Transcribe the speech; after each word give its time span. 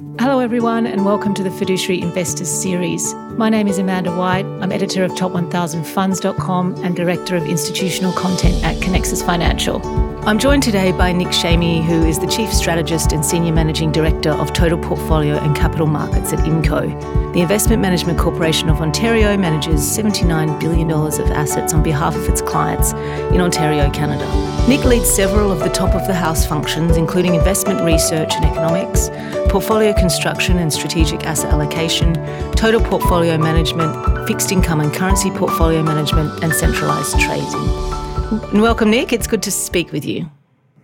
Hello, 0.00 0.38
everyone, 0.40 0.86
and 0.86 1.04
welcome 1.04 1.34
to 1.34 1.42
the 1.42 1.50
Fiduciary 1.50 2.00
Investors 2.00 2.48
Series. 2.48 3.12
My 3.36 3.50
name 3.50 3.68
is 3.68 3.76
Amanda 3.76 4.10
White. 4.16 4.46
I'm 4.46 4.72
editor 4.72 5.04
of 5.04 5.10
Top1000Funds.com 5.12 6.76
and 6.84 6.96
director 6.96 7.36
of 7.36 7.46
institutional 7.46 8.12
content 8.14 8.64
at 8.64 8.76
Conexus 8.76 9.24
Financial. 9.24 9.78
I'm 10.26 10.38
joined 10.38 10.62
today 10.62 10.92
by 10.92 11.12
Nick 11.12 11.32
Chamie, 11.32 11.80
who 11.80 12.04
is 12.04 12.18
the 12.18 12.26
chief 12.26 12.52
strategist 12.52 13.12
and 13.12 13.24
senior 13.24 13.54
managing 13.54 13.90
director 13.90 14.30
of 14.30 14.52
Total 14.52 14.78
Portfolio 14.78 15.36
and 15.36 15.56
Capital 15.56 15.86
Markets 15.86 16.34
at 16.34 16.40
IMCO. 16.40 17.32
The 17.32 17.40
Investment 17.40 17.80
Management 17.80 18.18
Corporation 18.18 18.68
of 18.68 18.82
Ontario 18.82 19.34
manages 19.38 19.80
$79 19.80 20.60
billion 20.60 20.90
of 20.90 21.30
assets 21.30 21.72
on 21.72 21.82
behalf 21.82 22.14
of 22.14 22.28
its 22.28 22.42
clients 22.42 22.92
in 23.32 23.40
Ontario, 23.40 23.90
Canada. 23.90 24.26
Nick 24.68 24.84
leads 24.84 25.08
several 25.08 25.50
of 25.50 25.60
the 25.60 25.70
top 25.70 25.94
of 25.94 26.06
the 26.06 26.14
house 26.14 26.46
functions, 26.46 26.98
including 26.98 27.34
investment 27.34 27.80
research 27.80 28.34
and 28.34 28.44
economics, 28.44 29.08
portfolio 29.50 29.94
construction 29.94 30.58
and 30.58 30.70
strategic 30.70 31.24
asset 31.24 31.50
allocation, 31.50 32.12
total 32.52 32.80
portfolio 32.82 33.38
management, 33.38 34.28
fixed 34.28 34.52
income 34.52 34.80
and 34.80 34.92
currency 34.92 35.30
portfolio 35.30 35.82
management, 35.82 36.44
and 36.44 36.52
centralised 36.52 37.18
trading. 37.18 37.99
And 38.30 38.62
welcome, 38.62 38.90
Nick. 38.92 39.12
It's 39.12 39.26
good 39.26 39.42
to 39.42 39.50
speak 39.50 39.90
with 39.90 40.04
you. 40.04 40.30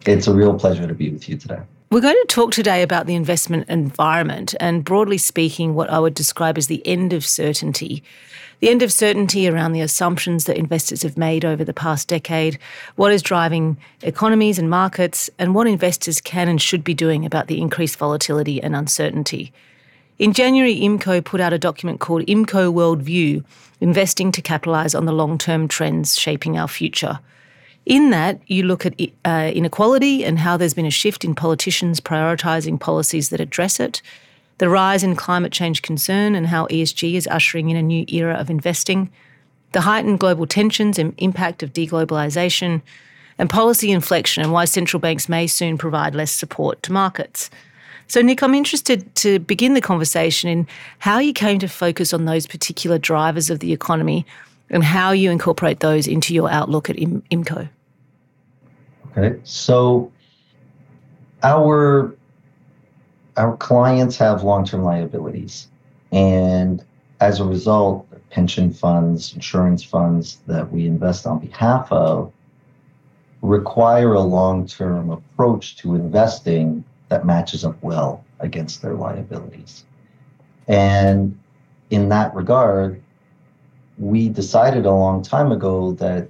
It's 0.04 0.26
a 0.26 0.34
real 0.34 0.58
pleasure 0.58 0.84
to 0.84 0.94
be 0.94 1.10
with 1.10 1.28
you 1.28 1.36
today. 1.36 1.60
We're 1.92 2.00
going 2.00 2.20
to 2.20 2.26
talk 2.26 2.50
today 2.50 2.82
about 2.82 3.06
the 3.06 3.14
investment 3.14 3.68
environment 3.68 4.56
and, 4.58 4.84
broadly 4.84 5.16
speaking, 5.16 5.76
what 5.76 5.88
I 5.88 6.00
would 6.00 6.14
describe 6.14 6.58
as 6.58 6.66
the 6.66 6.84
end 6.84 7.12
of 7.12 7.24
certainty. 7.24 8.02
The 8.58 8.68
end 8.68 8.82
of 8.82 8.92
certainty 8.92 9.48
around 9.48 9.74
the 9.74 9.80
assumptions 9.80 10.46
that 10.46 10.56
investors 10.56 11.02
have 11.02 11.16
made 11.16 11.44
over 11.44 11.62
the 11.62 11.72
past 11.72 12.08
decade, 12.08 12.58
what 12.96 13.12
is 13.12 13.22
driving 13.22 13.76
economies 14.02 14.58
and 14.58 14.68
markets, 14.68 15.30
and 15.38 15.54
what 15.54 15.68
investors 15.68 16.20
can 16.20 16.48
and 16.48 16.60
should 16.60 16.82
be 16.82 16.94
doing 16.94 17.24
about 17.24 17.46
the 17.46 17.60
increased 17.60 17.96
volatility 17.96 18.60
and 18.60 18.74
uncertainty. 18.74 19.52
In 20.18 20.32
January, 20.32 20.80
IMCO 20.80 21.24
put 21.24 21.40
out 21.40 21.52
a 21.52 21.58
document 21.58 22.00
called 22.00 22.26
IMCO 22.26 22.74
Worldview 22.74 23.44
Investing 23.80 24.32
to 24.32 24.42
Capitalise 24.42 24.96
on 24.96 25.04
the 25.04 25.12
Long 25.12 25.38
Term 25.38 25.68
Trends 25.68 26.18
Shaping 26.18 26.58
Our 26.58 26.66
Future. 26.66 27.20
In 27.86 28.10
that, 28.10 28.40
you 28.48 28.64
look 28.64 28.84
at 28.84 29.00
uh, 29.24 29.52
inequality 29.54 30.24
and 30.24 30.40
how 30.40 30.56
there's 30.56 30.74
been 30.74 30.86
a 30.86 30.90
shift 30.90 31.24
in 31.24 31.36
politicians 31.36 32.00
prioritising 32.00 32.80
policies 32.80 33.30
that 33.30 33.40
address 33.40 33.78
it, 33.78 34.02
the 34.58 34.68
rise 34.68 35.04
in 35.04 35.14
climate 35.14 35.52
change 35.52 35.82
concern 35.82 36.34
and 36.34 36.48
how 36.48 36.66
ESG 36.66 37.14
is 37.14 37.28
ushering 37.28 37.70
in 37.70 37.76
a 37.76 37.82
new 37.82 38.04
era 38.08 38.34
of 38.34 38.50
investing, 38.50 39.08
the 39.70 39.82
heightened 39.82 40.18
global 40.18 40.48
tensions 40.48 40.98
and 40.98 41.14
impact 41.18 41.62
of 41.62 41.72
deglobalisation, 41.72 42.82
and 43.38 43.50
policy 43.50 43.92
inflection 43.92 44.42
and 44.42 44.52
why 44.52 44.64
central 44.64 44.98
banks 44.98 45.28
may 45.28 45.46
soon 45.46 45.78
provide 45.78 46.14
less 46.14 46.32
support 46.32 46.82
to 46.82 46.92
markets. 46.92 47.50
So, 48.08 48.20
Nick, 48.20 48.42
I'm 48.42 48.54
interested 48.54 49.14
to 49.16 49.38
begin 49.38 49.74
the 49.74 49.80
conversation 49.80 50.48
in 50.48 50.66
how 50.98 51.18
you 51.18 51.32
came 51.32 51.58
to 51.60 51.68
focus 51.68 52.12
on 52.12 52.24
those 52.24 52.46
particular 52.46 52.98
drivers 52.98 53.50
of 53.50 53.60
the 53.60 53.72
economy 53.72 54.26
and 54.70 54.82
how 54.82 55.12
you 55.12 55.30
incorporate 55.30 55.80
those 55.80 56.08
into 56.08 56.34
your 56.34 56.50
outlook 56.50 56.90
at 56.90 56.96
IMCO. 56.96 57.68
Okay, 59.16 59.40
so 59.44 60.12
our 61.42 62.14
our 63.36 63.56
clients 63.56 64.16
have 64.16 64.42
long-term 64.42 64.82
liabilities, 64.82 65.68
and 66.12 66.84
as 67.20 67.40
a 67.40 67.44
result, 67.44 68.06
pension 68.30 68.70
funds, 68.70 69.32
insurance 69.34 69.82
funds 69.82 70.38
that 70.46 70.70
we 70.70 70.86
invest 70.86 71.26
on 71.26 71.38
behalf 71.38 71.90
of 71.90 72.32
require 73.42 74.14
a 74.14 74.20
long-term 74.20 75.10
approach 75.10 75.76
to 75.76 75.94
investing 75.94 76.84
that 77.08 77.24
matches 77.24 77.64
up 77.64 77.80
well 77.82 78.24
against 78.40 78.82
their 78.82 78.94
liabilities. 78.94 79.84
And 80.68 81.38
in 81.90 82.08
that 82.08 82.34
regard, 82.34 83.00
we 83.98 84.28
decided 84.28 84.84
a 84.84 84.90
long 84.90 85.22
time 85.22 85.52
ago 85.52 85.92
that 85.92 86.28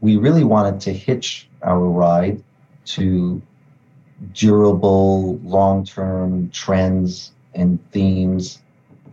we 0.00 0.16
really 0.16 0.44
wanted 0.44 0.80
to 0.80 0.92
hitch 0.92 1.48
our 1.62 1.88
ride 1.88 2.42
to 2.86 3.40
durable, 4.34 5.36
long 5.38 5.84
term 5.84 6.50
trends 6.50 7.32
and 7.54 7.78
themes 7.90 8.60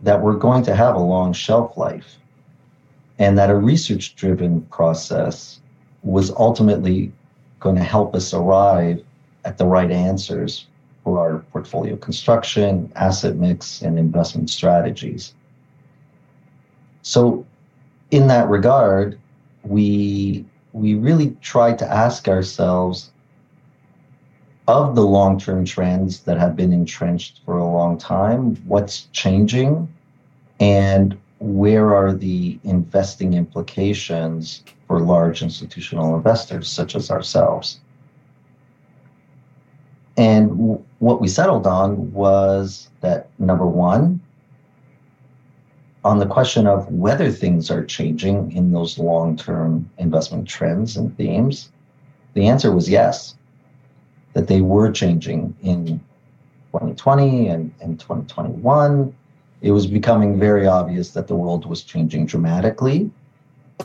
that 0.03 0.21
were 0.21 0.35
going 0.35 0.63
to 0.63 0.75
have 0.75 0.95
a 0.95 0.99
long 0.99 1.33
shelf 1.33 1.77
life. 1.77 2.17
And 3.19 3.37
that 3.37 3.49
a 3.49 3.55
research 3.55 4.15
driven 4.15 4.61
process 4.63 5.59
was 6.03 6.31
ultimately 6.31 7.11
going 7.59 7.75
to 7.75 7.83
help 7.83 8.15
us 8.15 8.33
arrive 8.33 9.03
at 9.43 9.57
the 9.57 9.65
right 9.65 9.91
answers 9.91 10.67
for 11.03 11.19
our 11.19 11.39
portfolio 11.51 11.95
construction, 11.95 12.91
asset 12.95 13.37
mix, 13.37 13.81
and 13.81 13.97
investment 13.97 14.49
strategies. 14.49 15.33
So, 17.01 17.45
in 18.11 18.27
that 18.27 18.49
regard, 18.49 19.17
we 19.63 20.45
we 20.77 20.93
really 20.93 21.35
tried 21.41 21.79
to 21.79 21.91
ask 21.91 22.27
ourselves 22.27 23.11
of 24.67 24.95
the 24.95 25.01
long 25.01 25.39
term 25.39 25.65
trends 25.65 26.21
that 26.21 26.37
have 26.37 26.55
been 26.55 26.73
entrenched 26.73 27.41
for 27.45 27.57
a 27.57 27.65
long 27.65 27.97
time, 27.97 28.55
what's 28.67 29.07
changing 29.13 29.91
and 30.59 31.17
where 31.39 31.95
are 31.95 32.13
the 32.13 32.59
investing 32.63 33.33
implications 33.33 34.63
for 34.87 34.99
large 34.99 35.41
institutional 35.41 36.15
investors 36.15 36.67
such 36.67 36.95
as 36.95 37.09
ourselves? 37.09 37.79
And 40.17 40.49
w- 40.49 40.83
what 40.99 41.21
we 41.21 41.27
settled 41.27 41.67
on 41.67 42.11
was 42.11 42.89
that 43.01 43.29
number 43.39 43.67
one, 43.67 44.16
on 46.07 46.19
the 46.19 46.25
question 46.25 46.67
of 46.67 46.89
whether 46.89 47.29
things 47.29 47.69
are 47.69 47.83
changing 47.83 48.53
in 48.53 48.71
those 48.71 48.97
long 48.97 49.35
term 49.35 49.89
investment 49.97 50.47
trends 50.47 50.95
and 50.95 51.15
themes, 51.17 51.69
the 52.33 52.47
answer 52.47 52.71
was 52.71 52.89
yes, 52.89 53.35
that 54.31 54.47
they 54.47 54.61
were 54.61 54.89
changing 54.89 55.53
in 55.61 55.99
2020 56.71 57.49
and, 57.49 57.73
and 57.81 57.99
2021. 57.99 59.13
It 59.61 59.71
was 59.71 59.85
becoming 59.85 60.39
very 60.39 60.65
obvious 60.65 61.09
that 61.09 61.27
the 61.27 61.35
world 61.35 61.65
was 61.65 61.83
changing 61.83 62.27
dramatically. 62.27 63.11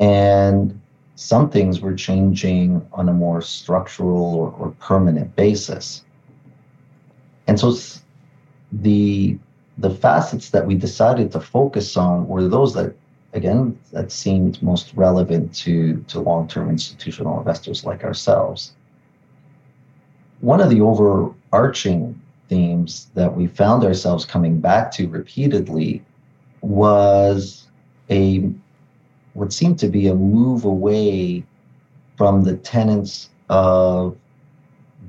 And 0.01 0.81
some 1.17 1.51
things 1.51 1.81
were 1.81 1.95
changing 1.95 2.87
on 2.93 3.09
a 3.09 3.13
more 3.13 3.43
structural 3.43 4.37
or, 4.37 4.55
or 4.61 4.71
permanent 4.79 5.35
basis. 5.35 6.05
And 7.49 7.59
so 7.59 7.75
the 8.71 9.39
the 9.83 9.91
facets 9.91 10.51
that 10.51 10.65
we 10.65 10.77
decided 10.77 11.33
to 11.33 11.41
focus 11.41 11.97
on 11.97 12.27
were 12.29 12.47
those 12.49 12.73
that 12.73 12.95
again 13.33 13.77
that 13.93 14.13
seemed 14.13 14.63
most 14.63 14.95
relevant 14.95 15.53
to 15.53 15.97
to 16.07 16.21
long-term 16.21 16.71
institutional 16.71 17.39
investors 17.39 17.85
like 17.85 18.05
ourselves. 18.05 18.75
One 20.41 20.61
of 20.61 20.71
the 20.71 20.81
overarching 20.81 22.21
themes 22.49 23.11
that 23.15 23.37
we 23.37 23.49
found 23.49 23.85
ourselves 23.85 24.25
coming 24.25 24.61
back 24.61 24.93
to 24.93 25.09
repeatedly 25.09 26.03
was 26.61 27.67
a 28.09 28.49
what 29.35 29.53
seemed 29.53 29.81
to 29.81 29.89
be 29.89 30.07
a 30.07 30.15
move 30.15 30.65
away 30.65 31.45
from 32.17 32.45
the 32.45 32.57
tenets 32.57 33.31
of 33.49 34.17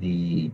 the 0.00 0.50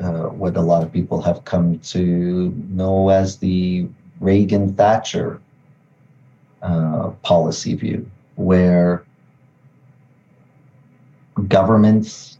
uh, 0.00 0.28
what 0.28 0.56
a 0.56 0.60
lot 0.60 0.82
of 0.82 0.92
people 0.92 1.20
have 1.20 1.44
come 1.44 1.78
to 1.80 2.54
know 2.68 3.10
as 3.10 3.36
the 3.38 3.88
Reagan 4.20 4.74
Thatcher 4.74 5.40
uh, 6.62 7.10
policy 7.22 7.74
view, 7.74 8.10
where 8.36 9.04
governments 11.48 12.38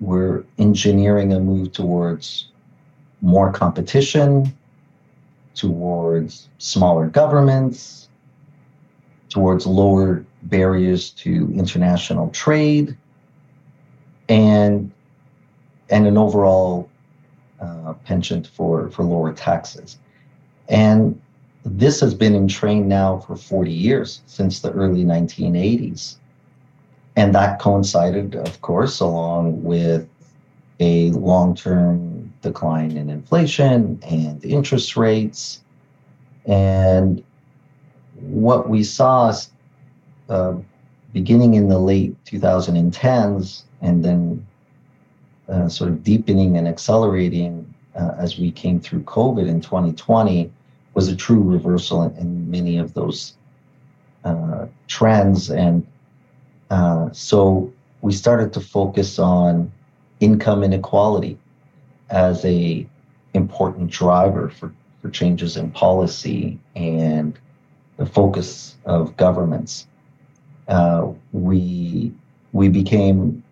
were 0.00 0.44
engineering 0.58 1.32
a 1.32 1.40
move 1.40 1.72
towards 1.72 2.48
more 3.22 3.52
competition, 3.52 4.54
towards 5.54 6.48
smaller 6.58 7.08
governments, 7.08 8.08
towards 9.28 9.66
lower 9.66 10.24
barriers 10.44 11.10
to 11.10 11.50
international 11.54 12.30
trade, 12.30 12.96
and 14.28 14.90
and 15.88 16.06
an 16.06 16.18
overall 16.18 16.90
uh, 17.60 17.94
penchant 18.04 18.46
for, 18.46 18.90
for 18.90 19.02
lower 19.02 19.32
taxes. 19.32 19.98
And 20.68 21.20
this 21.64 22.00
has 22.00 22.14
been 22.14 22.34
in 22.34 22.48
train 22.48 22.88
now 22.88 23.18
for 23.18 23.36
40 23.36 23.72
years, 23.72 24.22
since 24.26 24.60
the 24.60 24.70
early 24.72 25.04
1980s. 25.04 26.16
And 27.16 27.34
that 27.34 27.58
coincided, 27.60 28.36
of 28.36 28.60
course, 28.60 29.00
along 29.00 29.62
with 29.64 30.08
a 30.80 31.10
long 31.12 31.54
term 31.54 32.32
decline 32.42 32.96
in 32.96 33.08
inflation 33.08 33.98
and 34.06 34.44
interest 34.44 34.96
rates. 34.96 35.62
And 36.44 37.24
what 38.14 38.68
we 38.68 38.84
saw 38.84 39.32
uh, 40.28 40.54
beginning 41.12 41.54
in 41.54 41.68
the 41.68 41.78
late 41.78 42.14
2010s 42.24 43.62
and 43.80 44.04
then 44.04 44.46
uh, 45.48 45.68
sort 45.68 45.90
of 45.90 46.02
deepening 46.02 46.56
and 46.56 46.66
accelerating 46.66 47.72
uh, 47.94 48.12
as 48.18 48.38
we 48.38 48.50
came 48.50 48.80
through 48.80 49.02
COVID 49.02 49.48
in 49.48 49.60
2020 49.60 50.50
was 50.94 51.08
a 51.08 51.16
true 51.16 51.42
reversal 51.42 52.02
in, 52.02 52.16
in 52.16 52.50
many 52.50 52.78
of 52.78 52.94
those 52.94 53.34
uh, 54.24 54.66
trends. 54.88 55.50
And 55.50 55.86
uh, 56.70 57.10
so 57.12 57.72
we 58.00 58.12
started 58.12 58.52
to 58.54 58.60
focus 58.60 59.18
on 59.18 59.70
income 60.20 60.62
inequality 60.64 61.38
as 62.10 62.44
a 62.44 62.86
important 63.34 63.90
driver 63.90 64.48
for, 64.48 64.72
for 65.00 65.10
changes 65.10 65.56
in 65.56 65.70
policy 65.70 66.58
and 66.74 67.38
the 67.98 68.06
focus 68.06 68.76
of 68.84 69.16
governments. 69.16 69.86
Uh, 70.68 71.12
we 71.32 72.12
we 72.52 72.68
became 72.68 73.42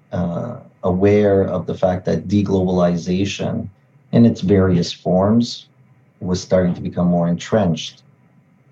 aware 0.85 1.43
of 1.43 1.67
the 1.67 1.75
fact 1.75 2.05
that 2.05 2.29
deglobalization 2.29 3.69
in 4.13 4.25
its 4.25 4.41
various 4.41 4.93
forms 4.93 5.67
was 6.21 6.41
starting 6.41 6.75
to 6.75 6.81
become 6.81 7.07
more 7.07 7.29
entrenched 7.29 8.03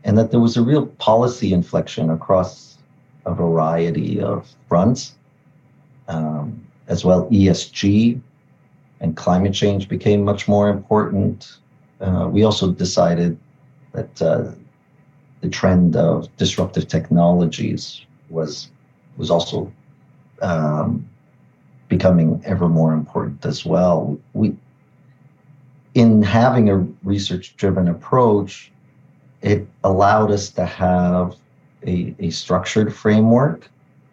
and 0.04 0.16
that 0.18 0.30
there 0.30 0.40
was 0.40 0.56
a 0.56 0.62
real 0.62 0.86
policy 0.86 1.52
inflection 1.52 2.10
across 2.10 2.78
a 3.26 3.34
variety 3.34 4.20
of 4.20 4.48
fronts 4.68 5.14
um, 6.08 6.64
as 6.88 7.04
well 7.04 7.28
esg 7.30 8.20
and 9.00 9.16
climate 9.16 9.52
change 9.52 9.88
became 9.88 10.24
much 10.24 10.46
more 10.48 10.68
important. 10.68 11.58
Uh, 12.00 12.28
we 12.30 12.44
also 12.44 12.70
decided 12.70 13.36
that 13.92 14.22
uh, 14.22 14.52
the 15.40 15.48
trend 15.48 15.96
of 15.96 16.34
disruptive 16.36 16.86
technologies 16.88 18.06
was 18.30 18.70
was 19.16 19.30
also 19.30 19.70
um, 20.40 21.06
becoming 21.92 22.42
ever 22.46 22.70
more 22.70 22.94
important 22.94 23.44
as 23.44 23.66
well. 23.66 24.18
We, 24.32 24.56
in 25.92 26.22
having 26.22 26.70
a 26.70 26.78
research-driven 27.02 27.86
approach, 27.88 28.72
it 29.42 29.66
allowed 29.84 30.30
us 30.30 30.48
to 30.52 30.64
have 30.64 31.36
a, 31.86 32.14
a 32.18 32.30
structured 32.30 32.94
framework 32.94 33.68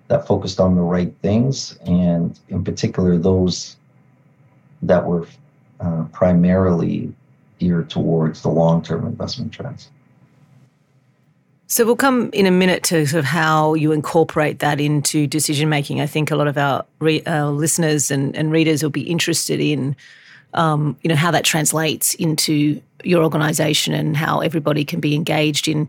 that 0.10 0.28
focused 0.28 0.60
on 0.60 0.76
the 0.76 0.82
right 0.82 1.14
things, 1.22 1.80
and 1.86 2.38
in 2.50 2.66
particular, 2.66 3.18
those 3.18 3.78
that 4.82 5.06
were 5.06 5.26
uh, 5.80 6.04
primarily 6.12 7.14
geared 7.60 7.90
towards 7.90 8.42
the 8.42 8.50
long-term 8.50 9.06
investment 9.06 9.54
trends. 9.54 9.90
So 11.72 11.86
we'll 11.86 11.96
come 11.96 12.32
in 12.34 12.48
a 12.48 12.52
minute 12.52 12.82
to 12.86 13.06
sort 13.06 13.20
of 13.20 13.26
how 13.26 13.76
you 13.76 13.92
incorporate 13.92 14.58
that 14.58 14.82
into 14.82 15.28
decision 15.28 15.70
making. 15.70 16.02
I 16.02 16.08
think 16.08 16.32
a 16.32 16.36
lot 16.36 16.48
of 16.48 16.58
our, 16.58 16.84
re- 16.98 17.22
our 17.28 17.52
listeners 17.52 18.10
and, 18.10 18.36
and, 18.36 18.52
readers 18.52 18.82
will 18.82 18.90
be 18.90 19.04
interested 19.04 19.60
in, 19.60 19.96
um, 20.56 20.98
you 21.04 21.10
know, 21.10 21.16
how 21.16 21.30
that 21.30 21.44
translates 21.44 22.16
into 22.16 22.82
your 23.04 23.24
organisation 23.24 23.94
and 23.94 24.18
how 24.18 24.40
everybody 24.40 24.84
can 24.84 25.00
be 25.00 25.14
engaged 25.14 25.68
in 25.68 25.88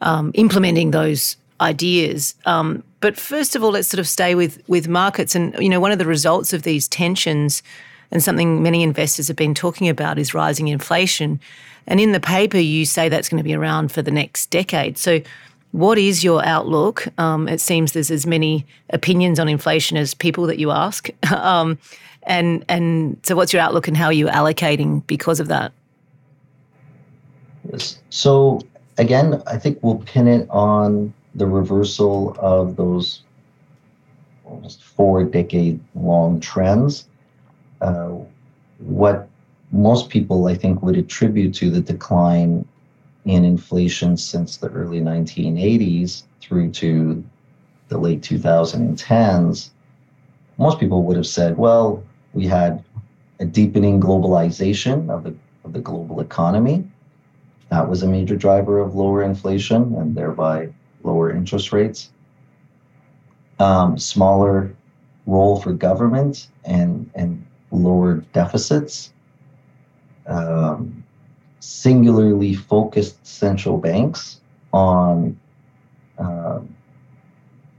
um, 0.00 0.30
implementing 0.34 0.92
those 0.92 1.36
ideas. 1.60 2.36
Um, 2.44 2.84
but 3.00 3.16
first 3.16 3.56
of 3.56 3.64
all, 3.64 3.72
let's 3.72 3.88
sort 3.88 3.98
of 3.98 4.06
stay 4.06 4.36
with 4.36 4.62
with 4.68 4.86
markets. 4.86 5.34
And 5.34 5.56
you 5.58 5.68
know, 5.68 5.80
one 5.80 5.90
of 5.90 5.98
the 5.98 6.06
results 6.06 6.52
of 6.52 6.62
these 6.62 6.86
tensions, 6.86 7.64
and 8.12 8.22
something 8.22 8.62
many 8.62 8.84
investors 8.84 9.26
have 9.26 9.36
been 9.36 9.54
talking 9.54 9.88
about, 9.88 10.20
is 10.20 10.34
rising 10.34 10.68
inflation. 10.68 11.40
And 11.86 12.00
in 12.00 12.12
the 12.12 12.20
paper, 12.20 12.58
you 12.58 12.84
say 12.84 13.08
that's 13.08 13.28
going 13.28 13.38
to 13.38 13.44
be 13.44 13.54
around 13.54 13.92
for 13.92 14.02
the 14.02 14.10
next 14.10 14.50
decade. 14.50 14.98
So, 14.98 15.20
what 15.72 15.98
is 15.98 16.24
your 16.24 16.44
outlook? 16.44 17.06
Um, 17.18 17.48
it 17.48 17.60
seems 17.60 17.92
there's 17.92 18.10
as 18.10 18.26
many 18.26 18.64
opinions 18.90 19.38
on 19.38 19.48
inflation 19.48 19.96
as 19.96 20.14
people 20.14 20.46
that 20.46 20.58
you 20.58 20.70
ask. 20.70 21.10
um, 21.32 21.78
and 22.22 22.64
and 22.68 23.18
so, 23.22 23.36
what's 23.36 23.52
your 23.52 23.62
outlook 23.62 23.88
and 23.88 23.96
how 23.96 24.06
are 24.06 24.12
you 24.12 24.26
allocating 24.26 25.06
because 25.06 25.40
of 25.40 25.48
that? 25.48 25.72
Yes. 27.72 27.98
So 28.10 28.60
again, 28.98 29.42
I 29.46 29.58
think 29.58 29.78
we'll 29.82 29.98
pin 29.98 30.28
it 30.28 30.48
on 30.50 31.12
the 31.34 31.46
reversal 31.46 32.36
of 32.38 32.76
those 32.76 33.22
almost 34.44 34.82
four 34.82 35.24
decade 35.24 35.80
long 35.94 36.40
trends. 36.40 37.06
Uh, 37.80 38.16
what 38.78 39.28
most 39.76 40.08
people, 40.08 40.46
I 40.46 40.54
think, 40.54 40.82
would 40.82 40.96
attribute 40.96 41.54
to 41.56 41.70
the 41.70 41.80
decline 41.80 42.66
in 43.24 43.44
inflation 43.44 44.16
since 44.16 44.56
the 44.56 44.68
early 44.68 45.00
1980s 45.00 46.22
through 46.40 46.70
to 46.70 47.22
the 47.88 47.98
late 47.98 48.22
2010s. 48.22 49.70
Most 50.58 50.80
people 50.80 51.02
would 51.02 51.16
have 51.16 51.26
said, 51.26 51.58
well, 51.58 52.02
we 52.32 52.46
had 52.46 52.82
a 53.40 53.44
deepening 53.44 54.00
globalization 54.00 55.10
of 55.10 55.24
the, 55.24 55.34
of 55.64 55.72
the 55.72 55.80
global 55.80 56.20
economy. 56.20 56.88
That 57.68 57.88
was 57.88 58.02
a 58.02 58.08
major 58.08 58.36
driver 58.36 58.78
of 58.78 58.94
lower 58.94 59.22
inflation 59.22 59.94
and 59.96 60.14
thereby 60.14 60.70
lower 61.02 61.30
interest 61.30 61.72
rates. 61.72 62.10
Um, 63.58 63.98
smaller 63.98 64.74
role 65.26 65.60
for 65.60 65.72
government 65.72 66.48
and, 66.64 67.10
and 67.14 67.44
lower 67.70 68.18
deficits 68.32 69.12
um, 70.26 71.04
singularly 71.60 72.54
focused 72.54 73.24
central 73.26 73.78
banks 73.78 74.40
on 74.72 75.38
um, 76.18 76.74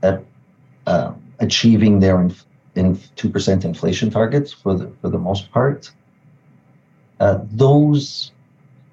at, 0.02 0.22
uh, 0.86 1.12
achieving 1.40 2.00
their 2.00 2.20
inf- 2.20 2.44
in 2.74 2.98
two 3.16 3.28
percent 3.28 3.64
inflation 3.64 4.10
targets 4.10 4.52
for 4.52 4.74
the 4.74 4.90
for 5.00 5.08
the 5.08 5.18
most 5.18 5.50
part. 5.50 5.90
Uh, 7.20 7.40
those, 7.50 8.30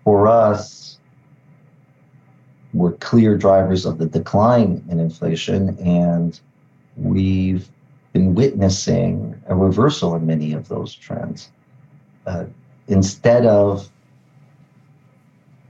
for 0.04 0.28
us, 0.28 1.00
were 2.74 2.94
clear 2.94 3.38
drivers 3.38 3.86
of 3.86 4.00
the 4.00 4.06
decline 4.08 4.84
in 4.90 5.00
inflation, 5.00 5.78
and 5.80 6.40
we've 6.98 7.70
been 8.14 8.34
witnessing 8.34 9.40
a 9.48 9.56
reversal 9.56 10.16
in 10.16 10.26
many 10.26 10.54
of 10.54 10.68
those 10.68 10.96
trends. 10.96 11.52
Uh, 12.26 12.46
instead 12.88 13.46
of 13.46 13.90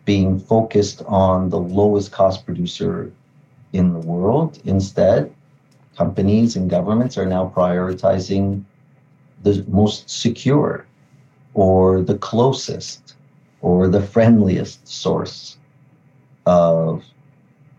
being 0.05 0.39
focused 0.39 1.01
on 1.07 1.49
the 1.49 1.59
lowest 1.59 2.11
cost 2.11 2.45
producer 2.45 3.11
in 3.73 3.93
the 3.93 3.99
world, 3.99 4.59
instead, 4.65 5.33
companies 5.97 6.55
and 6.55 6.69
governments 6.69 7.17
are 7.17 7.25
now 7.25 7.51
prioritizing 7.55 8.63
the 9.43 9.65
most 9.67 10.09
secure 10.09 10.85
or 11.53 12.01
the 12.01 12.17
closest 12.17 13.15
or 13.61 13.87
the 13.87 14.01
friendliest 14.01 14.87
source 14.87 15.57
of 16.45 17.03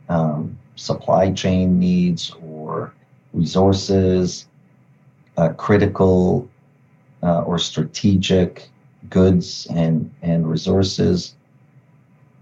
um, 0.09 0.59
supply 0.75 1.31
chain 1.33 1.79
needs 1.79 2.33
or 2.43 2.93
resources, 3.33 4.47
uh, 5.37 5.51
critical 5.51 6.49
uh, 7.23 7.43
or 7.43 7.59
strategic 7.59 8.71
goods 9.11 9.67
and, 9.71 10.11
and 10.23 10.49
resources. 10.49 11.35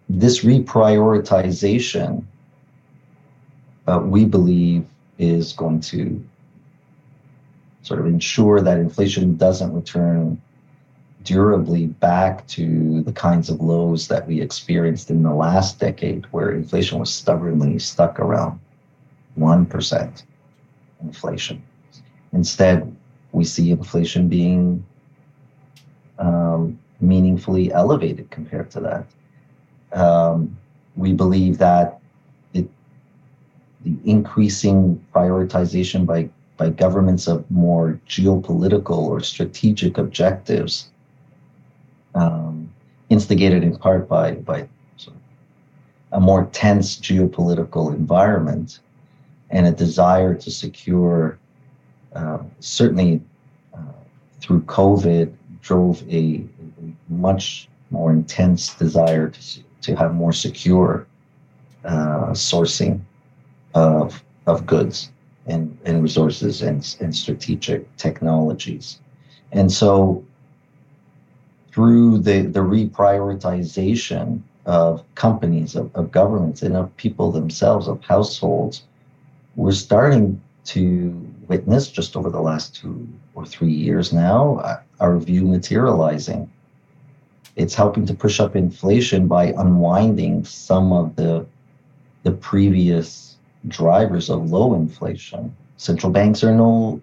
This 0.08 0.44
reprioritization, 0.44 2.24
uh, 3.86 4.00
we 4.02 4.24
believe, 4.24 4.86
is 5.18 5.52
going 5.52 5.80
to 5.80 6.24
sort 7.82 8.00
of 8.00 8.06
ensure 8.06 8.60
that 8.60 8.78
inflation 8.78 9.36
doesn't 9.36 9.72
return 9.72 10.40
durably 11.22 11.86
back 11.86 12.46
to 12.46 13.02
the 13.02 13.12
kinds 13.12 13.48
of 13.48 13.60
lows 13.60 14.08
that 14.08 14.26
we 14.26 14.40
experienced 14.40 15.10
in 15.10 15.22
the 15.22 15.32
last 15.32 15.78
decade, 15.78 16.26
where 16.26 16.52
inflation 16.52 16.98
was 16.98 17.12
stubbornly 17.12 17.78
stuck 17.78 18.20
around 18.20 18.60
1% 19.38 20.22
inflation. 21.02 21.62
Instead, 22.32 22.94
we 23.32 23.44
see 23.44 23.70
inflation 23.70 24.28
being 24.28 24.84
um, 26.18 26.78
meaningfully 27.00 27.72
elevated 27.72 28.30
compared 28.30 28.70
to 28.70 28.80
that. 28.80 29.98
Um, 29.98 30.56
we 30.96 31.12
believe 31.12 31.58
that 31.58 32.00
it, 32.52 32.68
the 33.84 33.96
increasing 34.04 35.04
prioritization 35.14 36.06
by, 36.06 36.28
by 36.56 36.70
governments 36.70 37.26
of 37.26 37.48
more 37.50 38.00
geopolitical 38.08 38.98
or 38.98 39.20
strategic 39.20 39.98
objectives, 39.98 40.88
um, 42.14 42.70
instigated 43.10 43.62
in 43.62 43.76
part 43.76 44.08
by, 44.08 44.32
by 44.32 44.68
a 46.14 46.20
more 46.20 46.46
tense 46.52 46.96
geopolitical 46.96 47.92
environment 47.92 48.78
and 49.50 49.66
a 49.66 49.72
desire 49.72 50.34
to 50.34 50.50
secure, 50.50 51.38
uh, 52.14 52.38
certainly 52.60 53.20
uh, 53.74 53.78
through 54.40 54.62
COVID, 54.62 55.32
drove 55.64 56.02
a, 56.10 56.44
a 56.82 57.12
much 57.12 57.68
more 57.90 58.12
intense 58.12 58.74
desire 58.74 59.30
to, 59.30 59.40
to 59.80 59.96
have 59.96 60.14
more 60.14 60.32
secure 60.32 61.06
uh, 61.84 62.30
sourcing 62.32 63.00
of, 63.74 64.22
of 64.46 64.66
goods 64.66 65.10
and, 65.46 65.76
and 65.84 66.02
resources 66.02 66.62
and, 66.62 66.96
and 67.00 67.16
strategic 67.16 67.96
technologies. 67.96 69.00
And 69.52 69.72
so 69.72 70.24
through 71.72 72.18
the, 72.18 72.42
the 72.42 72.60
reprioritization 72.60 74.40
of 74.66 75.02
companies, 75.14 75.74
of, 75.76 75.94
of 75.94 76.10
governments, 76.10 76.62
and 76.62 76.76
of 76.76 76.94
people 76.96 77.32
themselves, 77.32 77.88
of 77.88 78.02
households, 78.04 78.84
we're 79.56 79.72
starting 79.72 80.40
to 80.64 81.10
witness 81.48 81.90
just 81.90 82.16
over 82.16 82.30
the 82.30 82.40
last 82.40 82.74
two 82.74 83.06
or 83.34 83.44
three 83.44 83.72
years 83.72 84.12
now 84.12 84.56
uh, 84.56 84.80
our 85.00 85.18
view 85.18 85.44
materializing. 85.44 86.50
It's 87.56 87.74
helping 87.74 88.06
to 88.06 88.14
push 88.14 88.40
up 88.40 88.56
inflation 88.56 89.28
by 89.28 89.46
unwinding 89.56 90.44
some 90.44 90.92
of 90.92 91.16
the, 91.16 91.46
the 92.22 92.32
previous 92.32 93.36
drivers 93.68 94.28
of 94.28 94.50
low 94.50 94.74
inflation. 94.74 95.54
Central 95.76 96.12
banks 96.12 96.42
are 96.42 96.54
no, 96.54 97.00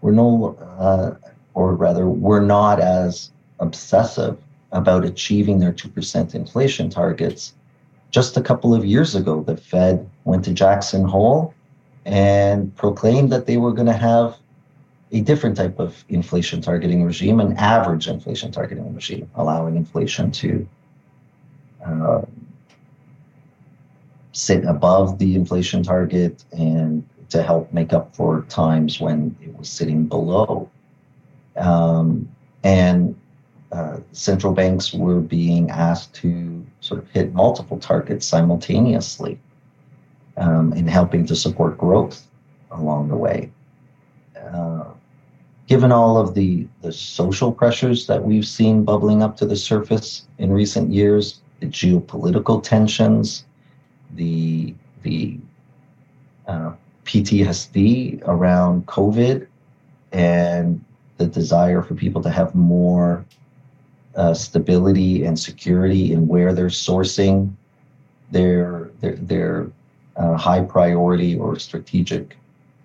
we're 0.00 0.12
no, 0.12 0.56
uh, 0.78 1.14
or 1.54 1.74
rather, 1.74 2.08
we're 2.08 2.44
not 2.44 2.80
as 2.80 3.30
obsessive 3.60 4.36
about 4.72 5.04
achieving 5.04 5.60
their 5.60 5.72
2% 5.72 6.34
inflation 6.34 6.90
targets. 6.90 7.54
Just 8.10 8.36
a 8.36 8.42
couple 8.42 8.74
of 8.74 8.84
years 8.84 9.14
ago, 9.14 9.42
the 9.42 9.56
Fed 9.56 10.08
went 10.24 10.44
to 10.44 10.52
Jackson 10.52 11.04
Hole 11.04 11.54
and 12.04 12.74
proclaimed 12.76 13.30
that 13.32 13.46
they 13.46 13.56
were 13.56 13.72
going 13.72 13.86
to 13.86 13.92
have 13.92 14.36
a 15.14 15.20
different 15.20 15.56
type 15.56 15.78
of 15.78 16.04
inflation 16.08 16.60
targeting 16.60 17.04
regime, 17.04 17.38
an 17.38 17.56
average 17.56 18.08
inflation 18.08 18.50
targeting 18.50 18.92
regime, 18.92 19.30
allowing 19.36 19.76
inflation 19.76 20.32
to 20.32 20.68
uh, 21.86 22.22
sit 24.32 24.64
above 24.64 25.20
the 25.20 25.36
inflation 25.36 25.84
target 25.84 26.42
and 26.50 27.08
to 27.28 27.44
help 27.44 27.72
make 27.72 27.92
up 27.92 28.14
for 28.16 28.42
times 28.48 29.00
when 29.00 29.36
it 29.40 29.56
was 29.56 29.68
sitting 29.68 30.04
below. 30.04 30.68
Um, 31.56 32.28
and 32.64 33.14
uh, 33.70 33.98
central 34.10 34.52
banks 34.52 34.92
were 34.92 35.20
being 35.20 35.70
asked 35.70 36.12
to 36.14 36.66
sort 36.80 37.00
of 37.00 37.08
hit 37.10 37.32
multiple 37.32 37.78
targets 37.78 38.26
simultaneously 38.26 39.38
um, 40.36 40.72
in 40.72 40.88
helping 40.88 41.24
to 41.26 41.36
support 41.36 41.78
growth 41.78 42.26
along 42.72 43.06
the 43.06 43.16
way. 43.16 43.52
Given 45.66 45.92
all 45.92 46.18
of 46.18 46.34
the, 46.34 46.66
the 46.82 46.92
social 46.92 47.50
pressures 47.50 48.06
that 48.06 48.22
we've 48.22 48.46
seen 48.46 48.84
bubbling 48.84 49.22
up 49.22 49.36
to 49.38 49.46
the 49.46 49.56
surface 49.56 50.26
in 50.38 50.52
recent 50.52 50.92
years, 50.92 51.40
the 51.60 51.66
geopolitical 51.66 52.62
tensions, 52.62 53.44
the, 54.14 54.74
the 55.02 55.38
uh, 56.46 56.72
PTSD 57.04 58.22
around 58.26 58.86
COVID, 58.86 59.46
and 60.12 60.84
the 61.16 61.26
desire 61.26 61.82
for 61.82 61.94
people 61.94 62.22
to 62.22 62.30
have 62.30 62.54
more 62.54 63.24
uh, 64.16 64.34
stability 64.34 65.24
and 65.24 65.38
security 65.38 66.12
in 66.12 66.28
where 66.28 66.52
they're 66.52 66.66
sourcing 66.66 67.52
their 68.30 68.90
their, 69.00 69.16
their 69.16 69.70
uh, 70.16 70.36
high 70.36 70.62
priority 70.62 71.36
or 71.36 71.58
strategic 71.58 72.36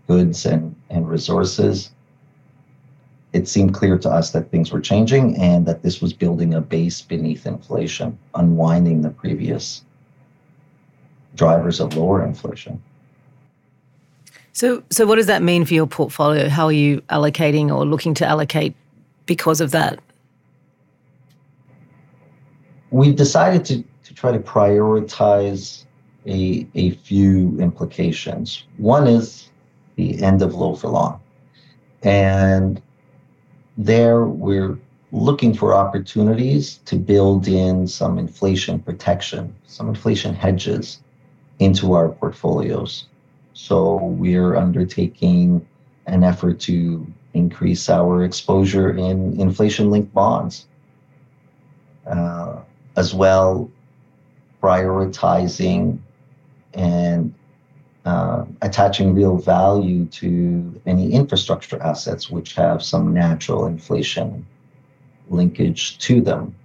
goods 0.08 0.46
and, 0.46 0.76
and 0.90 1.08
resources, 1.08 1.92
it 3.34 3.48
seemed 3.48 3.74
clear 3.74 3.98
to 3.98 4.10
us 4.10 4.32
that 4.32 4.50
things 4.50 4.72
were 4.72 4.82
changing 4.82 5.38
and 5.38 5.66
that 5.66 5.84
this 5.84 6.02
was 6.02 6.14
building 6.14 6.54
a 6.54 6.62
base 6.62 7.02
beneath 7.02 7.46
inflation, 7.46 8.18
unwinding 8.34 9.02
the 9.02 9.10
previous 9.10 9.84
drivers 11.36 11.80
of 11.80 11.96
lower 11.96 12.26
inflation. 12.26 12.82
So, 14.54 14.84
so 14.90 15.06
what 15.06 15.16
does 15.16 15.28
that 15.28 15.44
mean 15.44 15.64
for 15.64 15.74
your 15.74 15.88
portfolio? 15.88 16.50
How 16.50 16.66
are 16.66 16.72
you 16.72 17.02
allocating 17.10 17.74
or 17.74 17.86
looking 17.86 18.14
to 18.16 18.26
allocate 18.26 18.76
because 19.26 19.62
of 19.62 19.72
that? 19.72 20.00
We've 22.90 23.16
decided 23.16 23.64
to, 23.66 23.84
to 24.06 24.14
try 24.16 24.32
to 24.32 24.40
prioritize 24.40 25.86
a, 26.26 26.68
a 26.74 26.92
few 26.92 27.58
implications. 27.60 28.64
One 28.78 29.08
is 29.08 29.50
the 29.96 30.22
end 30.24 30.42
of 30.42 30.56
low 30.56 30.76
for 30.76 30.90
long. 30.90 31.22
And 32.02 32.82
there 33.80 34.26
we're 34.26 34.78
looking 35.14 35.54
for 35.54 35.74
opportunities 35.74 36.80
to 36.86 36.98
build 36.98 37.48
in 37.48 37.88
some 37.88 38.20
inflation 38.20 38.78
protection, 38.78 39.56
some 39.66 39.88
inflation 39.88 40.36
hedges 40.36 41.00
into 41.60 41.94
our 41.94 42.10
portfolios. 42.10 43.06
So 43.54 43.96
we're 43.96 44.58
undertaking 44.58 45.66
an 46.08 46.24
effort 46.24 46.60
to 46.62 47.08
increase 47.34 47.90
our 47.90 48.26
exposure 48.26 48.92
in 48.92 49.40
inflation 49.40 49.90
linked 49.90 50.14
bonds, 50.14 50.68
uh, 52.06 52.58
as 52.98 53.14
well 53.16 53.72
prioritizing 54.62 56.00
and 56.74 57.34
uh, 58.06 58.46
attaching 58.62 59.14
real 59.14 59.38
value 59.38 60.06
to 60.06 60.82
any 60.86 61.12
infrastructure 61.12 61.82
assets 61.82 62.30
which 62.30 62.56
have 62.56 62.82
some 62.82 63.14
natural 63.14 63.66
inflation 63.66 64.46
linkage 65.30 65.98
to 66.00 66.22
them. 66.22 66.56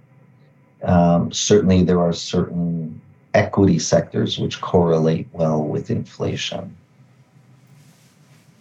Um, 0.83 1.31
certainly, 1.31 1.83
there 1.83 1.99
are 1.99 2.13
certain 2.13 3.01
equity 3.33 3.79
sectors 3.79 4.39
which 4.39 4.61
correlate 4.61 5.27
well 5.33 5.61
with 5.63 5.89
inflation. 5.89 6.75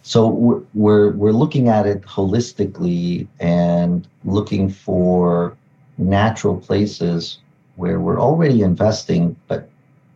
So 0.02 0.28
we're, 0.28 0.62
we're, 0.74 1.12
we're 1.12 1.32
looking 1.32 1.68
at 1.68 1.86
it 1.86 2.02
holistically 2.02 3.26
and 3.40 4.06
looking 4.24 4.68
for 4.68 5.56
natural 5.96 6.58
places 6.58 7.38
where 7.76 8.00
we're 8.00 8.20
already 8.20 8.62
investing, 8.62 9.36
but 9.48 9.70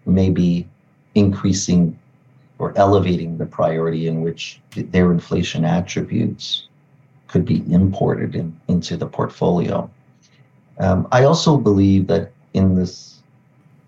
maybe 0.05 0.69
increasing 1.15 1.99
or 2.59 2.73
elevating 2.77 3.39
the 3.39 3.47
priority 3.47 4.09
in 4.09 4.21
which 4.21 4.61
their 4.75 5.13
inflation 5.13 5.65
attributes 5.65 6.65
could 7.29 7.45
be 7.45 7.63
imported 7.73 8.35
in, 8.35 8.59
into 8.69 8.97
the 8.97 9.07
portfolio. 9.07 9.89
Um, 10.79 11.07
I 11.13 11.25
also 11.25 11.57
believe 11.57 12.07
that 12.09 12.33
in 12.55 12.75
this 12.75 13.23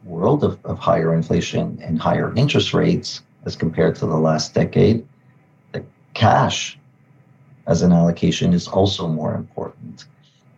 world 0.05 0.45
of, 0.45 0.59
of 0.65 0.79
higher 0.79 1.15
inflation 1.15 1.79
and 1.83 2.01
higher 2.01 2.35
interest 2.37 2.75
rates 2.75 3.23
as 3.45 3.57
compared 3.57 3.97
to 3.97 4.07
the 4.07 4.17
last 4.17 4.55
decade, 4.55 5.07
the 5.73 5.83
cash 6.15 6.79
as 7.67 7.83
an 7.83 7.93
allocation 7.93 8.53
is 8.53 8.69
also 8.69 9.09
more 9.09 9.35
important. 9.35 10.07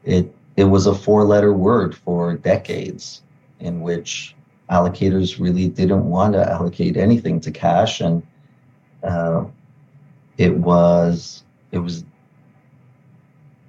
It 0.05 0.35
it 0.57 0.65
was 0.65 0.87
a 0.87 0.95
four 0.95 1.25
letter 1.25 1.53
word 1.53 1.97
for 1.97 2.37
decades 2.37 3.23
in 3.61 3.81
which 3.81 4.35
allocators 4.71 5.41
really 5.41 5.69
didn't 5.69 6.09
want 6.09 6.35
to 6.35 6.51
allocate 6.51 6.97
anything 6.97 7.41
to 7.41 7.51
cash, 7.51 8.01
and 8.01 8.23
uh, 9.03 9.45
it 10.39 10.57
was 10.57 11.43
it 11.73 11.79
was 11.79 12.05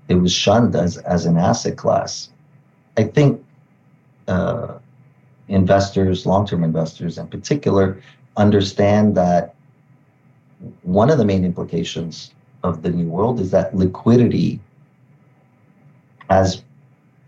it 0.08 0.16
was 0.16 0.32
shunned 0.32 0.76
as 0.76 0.98
as 0.98 1.26
an 1.26 1.38
asset 1.38 1.78
class. 1.78 2.30
I 2.98 3.04
think 3.04 3.44
uh, 4.28 4.78
investors, 5.48 6.26
long 6.26 6.46
term 6.46 6.64
investors 6.64 7.18
in 7.18 7.28
particular, 7.28 8.02
understand 8.38 9.16
that 9.16 9.56
one 10.84 11.10
of 11.10 11.18
the 11.18 11.26
main 11.26 11.44
implications 11.44 12.32
of 12.64 12.82
the 12.82 12.90
new 12.90 13.08
world 13.08 13.40
is 13.40 13.52
that 13.52 13.76
liquidity 13.76 14.60
has 16.30 16.64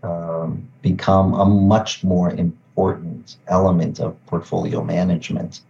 um, 0.02 0.66
become 0.82 1.34
a 1.34 1.44
much 1.44 2.02
more 2.02 2.30
important 2.30 2.65
important 2.76 3.36
element 3.48 4.00
of 4.00 4.14
portfolio 4.26 4.84
management. 4.84 5.62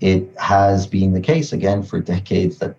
It 0.00 0.28
has 0.36 0.88
been 0.88 1.12
the 1.12 1.20
case 1.20 1.52
again 1.52 1.84
for 1.84 2.00
decades 2.00 2.58
that 2.58 2.74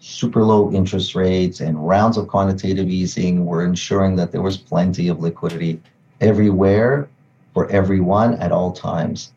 super 0.00 0.44
low 0.44 0.70
interest 0.70 1.14
rates 1.14 1.60
and 1.60 1.88
rounds 1.88 2.18
of 2.18 2.28
quantitative 2.28 2.86
easing 2.86 3.46
were 3.46 3.64
ensuring 3.64 4.16
that 4.16 4.30
there 4.30 4.42
was 4.42 4.58
plenty 4.58 5.08
of 5.08 5.20
liquidity 5.20 5.80
everywhere 6.20 7.08
for 7.54 7.66
everyone 7.70 8.34
at 8.34 8.52
all 8.52 8.72
times. 8.72 9.32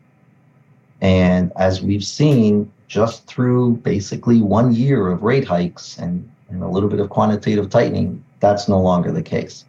And 1.00 1.50
as 1.56 1.80
we've 1.80 2.04
seen, 2.04 2.70
just 2.88 3.26
through 3.26 3.78
basically 3.78 4.42
one 4.42 4.74
year 4.74 5.10
of 5.10 5.22
rate 5.22 5.48
hikes 5.48 5.96
and, 5.96 6.30
and 6.50 6.62
a 6.62 6.68
little 6.68 6.90
bit 6.90 7.00
of 7.00 7.08
quantitative 7.08 7.70
tightening, 7.70 8.22
that's 8.40 8.68
no 8.68 8.78
longer 8.78 9.10
the 9.10 9.22
case. 9.22 9.64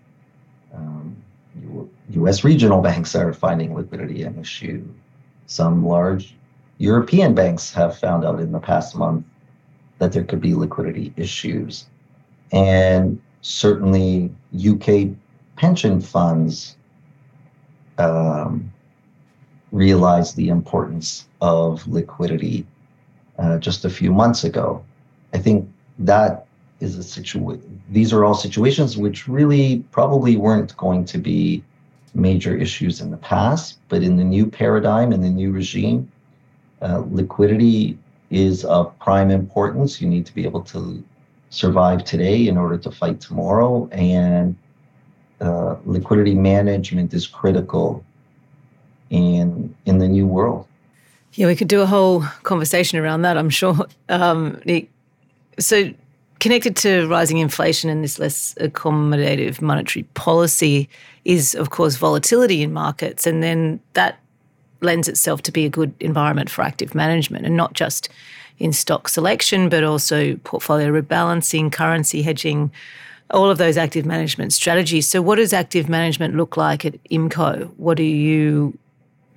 US 2.13 2.43
regional 2.43 2.81
banks 2.81 3.15
are 3.15 3.33
finding 3.33 3.73
liquidity 3.75 4.23
an 4.23 4.39
issue. 4.39 4.87
Some 5.47 5.85
large 5.85 6.35
European 6.77 7.33
banks 7.33 7.73
have 7.73 7.97
found 7.97 8.25
out 8.25 8.39
in 8.39 8.51
the 8.51 8.59
past 8.59 8.95
month 8.95 9.25
that 9.99 10.11
there 10.11 10.23
could 10.23 10.41
be 10.41 10.53
liquidity 10.53 11.13
issues. 11.17 11.87
And 12.51 13.21
certainly, 13.41 14.31
UK 14.55 15.09
pension 15.55 16.01
funds 16.01 16.75
um, 17.97 18.71
realized 19.71 20.35
the 20.35 20.49
importance 20.49 21.27
of 21.41 21.87
liquidity 21.87 22.65
uh, 23.39 23.57
just 23.57 23.85
a 23.85 23.89
few 23.89 24.11
months 24.11 24.43
ago. 24.43 24.83
I 25.33 25.39
think 25.39 25.69
that 25.99 26.45
is 26.79 26.97
a 26.97 27.03
situation. 27.03 27.81
These 27.89 28.13
are 28.13 28.23
all 28.23 28.35
situations 28.35 28.97
which 28.97 29.27
really 29.27 29.83
probably 29.91 30.37
weren't 30.37 30.75
going 30.77 31.05
to 31.05 31.17
be 31.17 31.63
major 32.13 32.55
issues 32.55 33.01
in 33.01 33.11
the 33.11 33.17
past, 33.17 33.79
but 33.89 34.03
in 34.03 34.17
the 34.17 34.23
new 34.23 34.45
paradigm, 34.45 35.11
in 35.11 35.21
the 35.21 35.29
new 35.29 35.51
regime, 35.51 36.11
uh, 36.81 37.03
liquidity 37.09 37.97
is 38.29 38.65
of 38.65 38.97
prime 38.99 39.31
importance. 39.31 40.01
You 40.01 40.07
need 40.07 40.25
to 40.25 40.33
be 40.33 40.43
able 40.43 40.61
to 40.63 41.03
survive 41.49 42.03
today 42.03 42.47
in 42.47 42.57
order 42.57 42.77
to 42.77 42.91
fight 42.91 43.21
tomorrow, 43.21 43.87
and 43.91 44.55
uh, 45.41 45.75
liquidity 45.85 46.33
management 46.33 47.13
is 47.13 47.27
critical 47.27 48.03
in 49.09 49.75
in 49.85 49.97
the 49.99 50.07
new 50.07 50.27
world. 50.27 50.67
Yeah, 51.33 51.47
we 51.47 51.55
could 51.55 51.67
do 51.67 51.81
a 51.81 51.85
whole 51.85 52.21
conversation 52.43 52.99
around 52.99 53.23
that. 53.23 53.37
I'm 53.37 53.49
sure. 53.49 53.87
Um, 54.09 54.61
so, 55.59 55.91
connected 56.39 56.75
to 56.77 57.07
rising 57.07 57.37
inflation 57.37 57.89
and 57.89 58.03
this 58.03 58.19
less 58.19 58.53
accommodative 58.55 59.61
monetary 59.61 60.03
policy 60.13 60.89
is, 61.25 61.55
of 61.55 61.69
course, 61.69 61.95
volatility 61.95 62.61
in 62.61 62.73
markets, 62.73 63.25
and 63.25 63.41
then 63.41 63.79
that 63.93 64.19
lends 64.81 65.07
itself 65.07 65.41
to 65.43 65.51
be 65.51 65.65
a 65.65 65.69
good 65.69 65.93
environment 65.99 66.49
for 66.49 66.61
active 66.61 66.93
management, 66.93 67.45
and 67.45 67.55
not 67.55 67.73
just 67.73 68.09
in 68.59 68.73
stock 68.73 69.07
selection, 69.09 69.69
but 69.69 69.83
also 69.83 70.35
portfolio 70.37 70.91
rebalancing, 70.91 71.71
currency 71.71 72.21
hedging, 72.21 72.71
all 73.29 73.49
of 73.49 73.57
those 73.57 73.77
active 73.77 74.05
management 74.05 74.53
strategies. 74.53 75.07
So, 75.07 75.21
what 75.21 75.35
does 75.35 75.53
active 75.53 75.89
management 75.89 76.35
look 76.35 76.57
like 76.57 76.85
at 76.85 77.01
IMCO? 77.05 77.71
What 77.77 77.99
are 77.99 78.03
you 78.03 78.77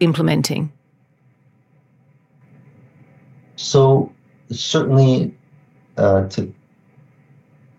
implementing? 0.01 0.73
So, 3.57 4.13
certainly, 4.51 5.35
uh, 5.97 6.29
to 6.29 6.53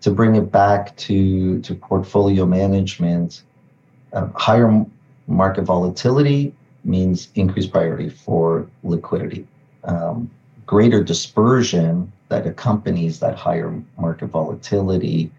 to 0.08 0.14
bring 0.14 0.36
it 0.36 0.50
back 0.50 0.96
to 0.96 1.60
to 1.60 1.74
portfolio 1.74 2.46
management, 2.46 3.42
uh, 4.14 4.26
higher 4.34 4.86
market 5.26 5.64
volatility 5.64 6.54
means 6.82 7.28
increased 7.34 7.70
priority 7.70 8.08
for 8.08 8.66
liquidity. 8.82 9.46
Um, 9.84 10.30
greater 10.64 11.04
dispersion 11.04 12.10
that 12.28 12.46
accompanies 12.46 13.20
that 13.20 13.34
higher 13.34 13.70
market 13.98 14.28
volatility 14.28 15.30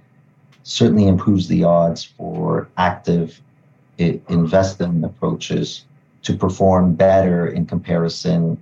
certainly 0.62 1.08
improves 1.08 1.48
the 1.48 1.64
odds 1.64 2.04
for 2.04 2.68
active 2.78 3.42
investing 3.98 5.04
approaches 5.04 5.86
to 6.22 6.36
perform 6.36 6.94
better 6.94 7.48
in 7.48 7.66
comparison 7.66 8.62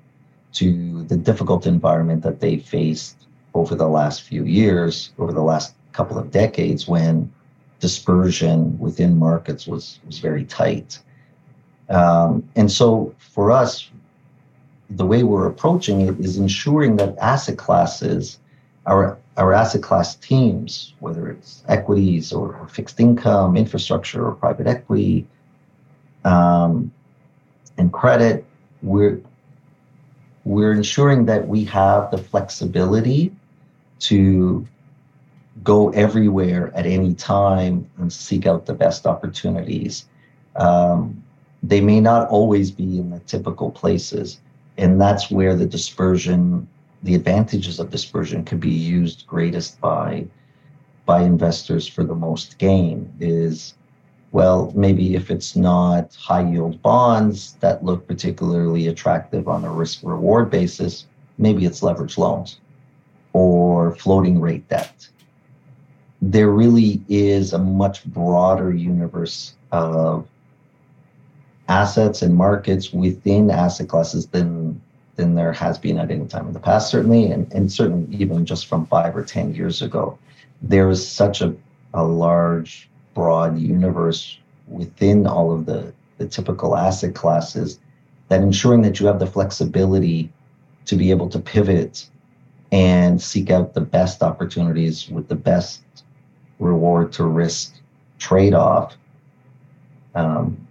to 0.53 1.03
the 1.03 1.17
difficult 1.17 1.67
environment 1.67 2.23
that 2.23 2.39
they 2.39 2.57
faced 2.57 3.27
over 3.53 3.75
the 3.75 3.87
last 3.87 4.21
few 4.21 4.45
years, 4.45 5.11
over 5.19 5.33
the 5.33 5.41
last 5.41 5.76
couple 5.97 6.17
of 6.17 6.31
decades, 6.31 6.87
when 6.87 7.13
dispersion 7.79 8.77
within 8.79 9.17
markets 9.17 9.67
was, 9.67 9.99
was 10.05 10.19
very 10.19 10.45
tight. 10.45 10.99
Um, 11.89 12.47
and 12.55 12.71
so 12.71 13.13
for 13.17 13.51
us, 13.51 13.89
the 14.89 15.05
way 15.05 15.23
we're 15.23 15.47
approaching 15.47 16.01
it 16.01 16.19
is 16.19 16.37
ensuring 16.37 16.97
that 16.97 17.17
asset 17.17 17.57
classes, 17.57 18.39
our 18.85 19.17
our 19.37 19.53
asset 19.53 19.83
class 19.83 20.15
teams, 20.15 20.95
whether 20.99 21.29
it's 21.29 21.63
equities 21.67 22.33
or, 22.33 22.67
fixed 22.69 22.99
income, 22.99 23.55
infrastructure 23.55 24.25
or 24.25 24.33
private 24.33 24.65
equity, 24.65 25.27
um, 26.25 26.91
and 27.77 27.93
credit, 27.93 28.45
we're 28.81 29.19
we're 30.43 30.73
ensuring 30.73 31.25
that 31.25 31.47
we 31.47 31.65
have 31.65 32.09
the 32.09 32.17
flexibility 32.17 33.31
to 33.99 34.65
go 35.63 35.89
everywhere 35.89 36.71
at 36.75 36.85
any 36.85 37.13
time 37.13 37.89
and 37.97 38.11
seek 38.11 38.45
out 38.45 38.65
the 38.65 38.73
best 38.73 39.05
opportunities. 39.05 40.05
Um, 40.55 41.23
they 41.63 41.81
may 41.81 41.99
not 41.99 42.29
always 42.29 42.71
be 42.71 42.99
in 42.99 43.09
the 43.09 43.19
typical 43.21 43.71
places, 43.71 44.39
and 44.77 45.01
that's 45.01 45.31
where 45.31 45.55
the 45.55 45.65
dispersion 45.65 46.67
the 47.03 47.15
advantages 47.15 47.79
of 47.79 47.91
dispersion 47.91 48.43
can 48.43 48.57
be 48.57 48.71
used 48.71 49.25
greatest 49.27 49.79
by 49.79 50.25
by 51.05 51.21
investors 51.21 51.87
for 51.87 52.03
the 52.03 52.15
most 52.15 52.57
gain 52.57 53.11
is 53.19 53.75
well 54.31 54.73
maybe 54.75 55.15
if 55.15 55.29
it's 55.29 55.55
not 55.55 56.13
high 56.15 56.47
yield 56.49 56.81
bonds 56.81 57.53
that 57.59 57.83
look 57.83 58.07
particularly 58.07 58.87
attractive 58.87 59.47
on 59.47 59.63
a 59.63 59.71
risk 59.71 59.99
reward 60.03 60.49
basis 60.49 61.05
maybe 61.37 61.65
it's 61.65 61.83
leverage 61.83 62.17
loans 62.17 62.59
or 63.33 63.95
floating 63.95 64.41
rate 64.41 64.67
debt 64.67 65.07
there 66.21 66.49
really 66.49 67.01
is 67.09 67.53
a 67.53 67.57
much 67.57 68.05
broader 68.05 68.73
universe 68.73 69.53
of 69.71 70.27
assets 71.67 72.21
and 72.21 72.35
markets 72.35 72.91
within 72.93 73.51
asset 73.51 73.87
classes 73.87 74.27
than 74.27 74.81
than 75.17 75.35
there 75.35 75.51
has 75.51 75.77
been 75.77 75.97
at 75.97 76.11
any 76.11 76.27
time 76.27 76.47
in 76.47 76.53
the 76.53 76.59
past, 76.59 76.91
certainly, 76.91 77.31
and, 77.31 77.51
and 77.51 77.71
certainly 77.71 78.15
even 78.15 78.45
just 78.45 78.67
from 78.67 78.85
five 78.85 79.17
or 79.17 79.23
10 79.23 79.55
years 79.55 79.81
ago. 79.81 80.17
There 80.61 80.89
is 80.89 81.07
such 81.07 81.41
a, 81.41 81.55
a 81.95 82.03
large, 82.03 82.87
broad 83.15 83.57
universe 83.57 84.37
within 84.67 85.25
all 85.25 85.51
of 85.51 85.65
the, 85.65 85.91
the 86.19 86.27
typical 86.27 86.77
asset 86.77 87.15
classes 87.15 87.79
that 88.29 88.41
ensuring 88.41 88.83
that 88.83 88.99
you 88.99 89.07
have 89.07 89.17
the 89.17 89.25
flexibility 89.25 90.31
to 90.85 90.95
be 90.95 91.09
able 91.09 91.29
to 91.29 91.39
pivot 91.39 92.07
and 92.71 93.21
seek 93.21 93.49
out 93.49 93.73
the 93.73 93.81
best 93.81 94.21
opportunities 94.21 95.09
with 95.09 95.27
the 95.27 95.35
best 95.35 95.81
reward 96.59 97.11
to 97.13 97.23
risk 97.23 97.75
trade 98.19 98.53
off 98.53 98.95
um, 100.15 100.67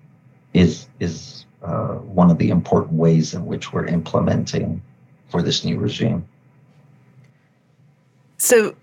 is 0.54 0.88
is 1.00 1.44
uh, 1.62 1.94
one 1.94 2.30
of 2.30 2.38
the 2.38 2.50
important 2.50 2.94
ways 2.94 3.34
in 3.34 3.46
which 3.46 3.72
we're 3.72 3.86
implementing 3.86 4.82
for 5.28 5.42
this 5.42 5.64
new 5.64 5.78
regime. 5.78 6.26
So, 8.38 8.74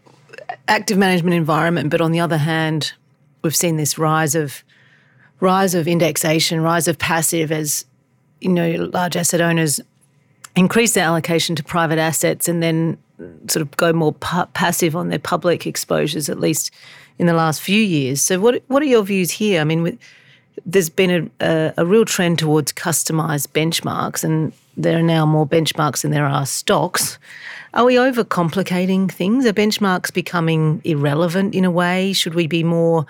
active 0.67 0.97
management 0.97 1.35
environment, 1.35 1.89
but 1.89 2.01
on 2.01 2.11
the 2.11 2.19
other 2.19 2.37
hand, 2.37 2.93
we've 3.43 3.55
seen 3.55 3.77
this 3.77 3.97
rise 3.97 4.35
of 4.35 4.63
rise 5.39 5.75
of 5.75 5.87
indexation, 5.87 6.61
rise 6.61 6.87
of 6.87 6.97
passive 6.97 7.51
as 7.51 7.85
you 8.41 8.49
know 8.49 8.89
large 8.93 9.15
asset 9.15 9.41
owners 9.41 9.79
increase 10.55 10.93
their 10.93 11.05
allocation 11.05 11.55
to 11.55 11.63
private 11.63 11.97
assets 11.97 12.47
and 12.47 12.61
then 12.61 12.97
sort 13.47 13.61
of 13.61 13.71
go 13.77 13.93
more 13.93 14.13
pa- 14.13 14.47
passive 14.53 14.95
on 14.95 15.09
their 15.09 15.19
public 15.19 15.65
exposures, 15.67 16.29
at 16.29 16.39
least 16.39 16.71
in 17.19 17.27
the 17.27 17.33
last 17.33 17.61
few 17.61 17.81
years. 17.81 18.21
So, 18.21 18.39
what 18.39 18.63
what 18.67 18.81
are 18.81 18.87
your 18.87 19.03
views 19.03 19.31
here? 19.31 19.61
I 19.61 19.63
mean, 19.63 19.83
with 19.83 19.97
there's 20.65 20.89
been 20.89 21.31
a, 21.41 21.45
a, 21.45 21.73
a 21.77 21.85
real 21.85 22.05
trend 22.05 22.39
towards 22.39 22.71
customized 22.71 23.47
benchmarks, 23.49 24.23
and 24.23 24.53
there 24.77 24.97
are 24.97 25.03
now 25.03 25.25
more 25.25 25.47
benchmarks 25.47 26.01
than 26.01 26.11
there 26.11 26.25
are 26.25 26.45
stocks. 26.45 27.17
Are 27.73 27.85
we 27.85 27.95
overcomplicating 27.95 29.11
things? 29.11 29.45
Are 29.45 29.53
benchmarks 29.53 30.13
becoming 30.13 30.81
irrelevant 30.83 31.55
in 31.55 31.65
a 31.65 31.71
way? 31.71 32.13
Should 32.13 32.35
we 32.35 32.45
be 32.45 32.63
more 32.63 33.05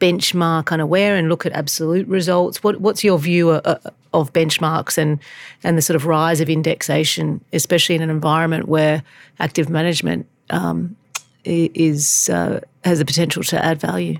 benchmark 0.00 0.70
unaware 0.70 1.16
and 1.16 1.28
look 1.28 1.46
at 1.46 1.52
absolute 1.52 2.06
results? 2.06 2.62
What, 2.62 2.80
what's 2.80 3.02
your 3.02 3.18
view 3.18 3.50
uh, 3.50 3.60
uh, 3.64 3.90
of 4.14 4.32
benchmarks 4.32 4.96
and, 4.96 5.18
and 5.62 5.76
the 5.76 5.82
sort 5.82 5.96
of 5.96 6.06
rise 6.06 6.40
of 6.40 6.48
indexation, 6.48 7.44
especially 7.52 7.94
in 7.94 8.02
an 8.02 8.10
environment 8.10 8.68
where 8.68 9.02
active 9.38 9.68
management 9.68 10.26
um, 10.50 10.96
is 11.44 12.30
uh, 12.30 12.60
has 12.84 12.98
the 12.98 13.04
potential 13.04 13.42
to 13.42 13.62
add 13.62 13.80
value? 13.80 14.16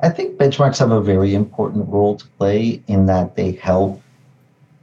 I 0.00 0.08
think 0.08 0.36
benchmarks 0.36 0.78
have 0.78 0.90
a 0.90 1.00
very 1.00 1.34
important 1.34 1.88
role 1.88 2.16
to 2.16 2.26
play 2.38 2.82
in 2.88 3.06
that 3.06 3.36
they 3.36 3.52
help 3.52 4.02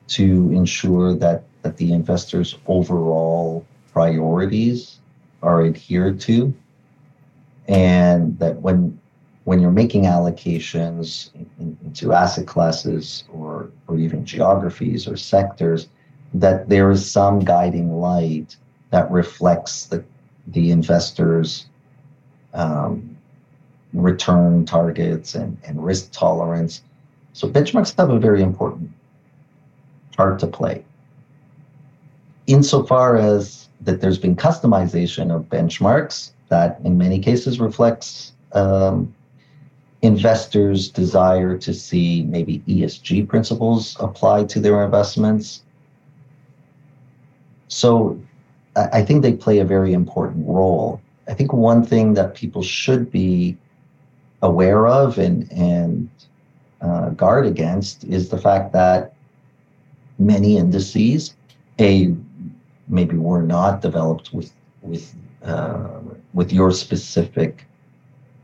to 0.10 0.52
ensure 0.52 1.14
that, 1.14 1.44
that 1.62 1.78
the 1.78 1.92
investors' 1.94 2.58
overall 2.68 3.66
priorities 3.92 4.98
are 5.44 5.66
adhered 5.66 6.20
to. 6.22 6.54
And 7.68 8.40
that 8.40 8.62
when 8.62 8.99
when 9.50 9.60
you're 9.60 9.72
making 9.72 10.04
allocations 10.04 11.34
in, 11.34 11.76
into 11.84 12.14
asset 12.14 12.46
classes 12.46 13.24
or, 13.34 13.72
or 13.88 13.98
even 13.98 14.24
geographies 14.24 15.08
or 15.08 15.18
sectors, 15.18 15.88
that 16.36 16.70
there 16.70 16.92
is 16.92 17.12
some 17.12 17.40
guiding 17.40 17.92
light 18.00 18.56
that 18.92 19.10
reflects 19.10 19.88
the, 19.88 20.06
the 20.46 20.70
investor's 20.70 21.66
um, 22.54 23.18
return 23.92 24.68
targets 24.68 25.34
and, 25.34 25.58
and 25.66 25.84
risk 25.84 26.12
tolerance. 26.12 26.84
So 27.34 27.50
benchmarks 27.50 27.98
have 27.98 28.12
a 28.12 28.20
very 28.20 28.44
important 28.44 28.92
part 30.16 30.38
to 30.42 30.46
play. 30.46 30.86
Insofar 32.46 33.18
as 33.18 33.68
that 33.82 34.00
there's 34.00 34.20
been 34.20 34.36
customization 34.36 35.36
of 35.36 35.50
benchmarks 35.50 36.34
that 36.50 36.80
in 36.84 37.00
many 37.00 37.18
cases 37.18 37.60
reflects 37.60 38.34
um, 38.54 39.12
investors' 40.02 40.90
desire 40.90 41.58
to 41.58 41.74
see 41.74 42.24
maybe 42.24 42.64
ESG 42.68 43.28
principles 43.28 43.98
applied 44.00 44.48
to 44.50 44.60
their 44.60 44.84
investments. 44.84 45.64
So 47.68 48.20
I 48.76 49.02
think 49.02 49.22
they 49.22 49.34
play 49.34 49.60
a 49.60 49.66
very 49.66 49.94
important 49.94 50.48
role 50.48 51.02
I 51.30 51.36
think 51.36 51.54
one 51.54 51.86
thing 51.86 52.16
that 52.16 52.34
people 52.34 52.64
should 52.64 53.12
be 53.12 53.56
aware 54.42 54.88
of 54.88 55.20
and 55.20 55.50
and 55.52 56.10
uh, 56.82 57.10
guard 57.10 57.46
against 57.46 58.04
is 58.06 58.30
the 58.30 58.38
fact 58.38 58.74
that 58.74 59.14
many 60.18 60.58
indices, 60.58 61.36
a 61.80 62.16
maybe 62.88 63.16
were 63.16 63.44
not 63.44 63.82
developed 63.82 64.34
with 64.34 64.52
with 64.82 65.14
uh, 65.44 66.00
with 66.34 66.52
your 66.52 66.72
specific 66.72 67.66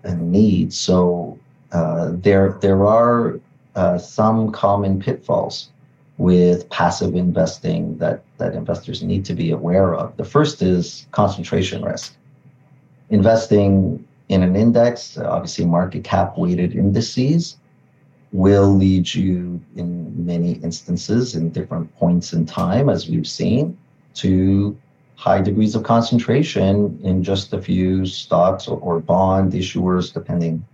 uh, 0.03 0.13
needs. 0.13 0.77
So 0.77 1.39
uh, 1.75 2.11
there 2.13 2.57
there 2.61 2.85
are 2.85 3.37
uh, 3.75 3.97
some 3.97 4.49
common 4.51 4.97
pitfalls 4.97 5.69
with 6.17 6.69
passive 6.69 7.15
investing 7.15 7.97
that 7.97 8.23
that 8.37 8.53
investors 8.53 9.03
need 9.03 9.25
to 9.25 9.33
be 9.33 9.51
aware 9.51 9.93
of. 9.93 10.15
The 10.15 10.23
first 10.23 10.61
is 10.61 11.05
concentration 11.11 11.83
risk. 11.83 12.15
Investing 13.09 14.07
in 14.29 14.41
an 14.41 14.55
index, 14.55 15.17
obviously 15.17 15.65
market 15.65 16.05
cap 16.05 16.37
weighted 16.37 16.73
indices, 16.75 17.57
will 18.31 18.69
lead 18.69 19.13
you 19.13 19.59
in 19.75 20.25
many 20.25 20.53
instances 20.67 21.35
in 21.35 21.49
different 21.49 21.93
points 21.97 22.31
in 22.31 22.45
time, 22.45 22.87
as 22.89 23.09
we've 23.09 23.27
seen, 23.27 23.77
to 24.13 24.77
high 25.17 25.41
degrees 25.41 25.75
of 25.75 25.83
concentration 25.83 26.97
in 27.03 27.21
just 27.21 27.51
a 27.51 27.61
few 27.61 28.05
stocks 28.05 28.65
or, 28.65 28.79
or 28.79 29.01
bond 29.01 29.51
issuers, 29.51 30.13
depending 30.13 30.65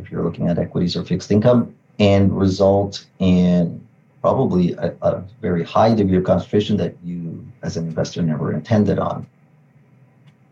if 0.00 0.10
you're 0.10 0.24
looking 0.24 0.48
at 0.48 0.58
equities 0.58 0.96
or 0.96 1.04
fixed 1.04 1.30
income, 1.30 1.74
and 1.98 2.36
result 2.36 3.06
in 3.18 3.86
probably 4.20 4.72
a, 4.72 4.94
a, 5.02 5.22
very 5.40 5.62
high 5.62 5.94
degree 5.94 6.16
of 6.16 6.24
concentration 6.24 6.76
that 6.76 6.94
you, 7.04 7.46
as 7.62 7.76
an 7.76 7.86
investor, 7.86 8.22
never 8.22 8.52
intended 8.52 8.98
on. 8.98 9.26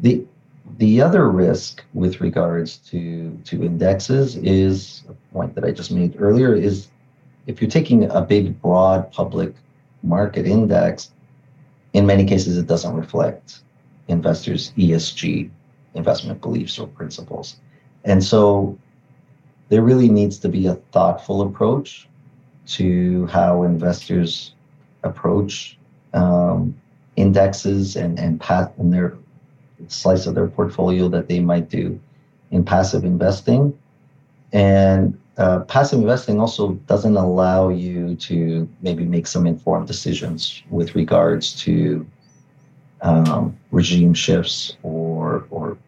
The 0.01 0.25
the 0.77 1.01
other 1.01 1.31
risk 1.31 1.83
with 1.95 2.21
regards 2.21 2.77
to 2.91 3.37
to 3.45 3.65
indexes 3.65 4.37
is 4.37 5.03
a 5.09 5.15
point 5.33 5.55
that 5.55 5.65
I 5.65 5.73
just 5.73 5.91
made 5.91 6.17
earlier 6.19 6.55
is 6.55 6.89
if 7.47 7.61
you're 7.61 7.71
taking 7.71 8.05
a 8.11 8.21
big 8.21 8.61
broad 8.61 9.11
public 9.11 9.55
market 10.03 10.47
index, 10.47 11.11
in 11.95 12.07
many 12.07 12.25
cases 12.25 12.59
it 12.59 12.67
doesn't 12.67 12.95
reflect 12.95 13.61
investors' 14.09 14.73
ESG 14.77 15.51
investment 15.95 16.41
beliefs 16.41 16.79
or 16.79 16.87
principles. 16.87 17.57
And 18.05 18.23
so 18.23 18.79
there 19.69 19.83
really 19.83 20.09
needs 20.09 20.39
to 20.39 20.49
be 20.49 20.67
a 20.67 20.75
thoughtful 20.93 21.43
approach 21.43 22.09
to 22.67 23.27
how 23.27 23.63
investors 23.63 24.53
approach 25.03 25.79
um, 26.15 26.75
indexes 27.17 27.97
and 27.97 28.19
and 28.19 28.41
path 28.41 28.73
and 28.79 28.93
their 28.93 29.17
slice 29.89 30.27
of 30.27 30.35
their 30.35 30.49
portfolio 30.49 31.09
that 31.09 31.29
they 31.29 31.41
might 31.41 31.69
do 31.69 31.99
in 32.51 32.65
passive 32.65 33.05
investing. 33.05 33.79
And 34.53 35.19
uh, 35.37 35.61
passive 35.61 36.01
investing 36.01 36.41
also 36.41 36.73
doesn't 36.87 37.17
allow 37.17 37.69
you 37.69 38.17
to 38.17 38.69
maybe 38.83 39.05
make 39.05 39.27
some 39.27 39.47
informed 39.47 39.87
decisions 39.87 40.63
with 40.71 40.95
regards 40.95 41.55
to 41.63 42.07
um, 43.03 43.57
regime 43.71 44.15
shifts 44.15 44.77
or 44.83 45.47
or 45.51 45.79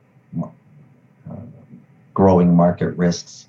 uh, 0.40 1.36
growing 2.14 2.54
market 2.54 2.90
risks. 2.96 3.48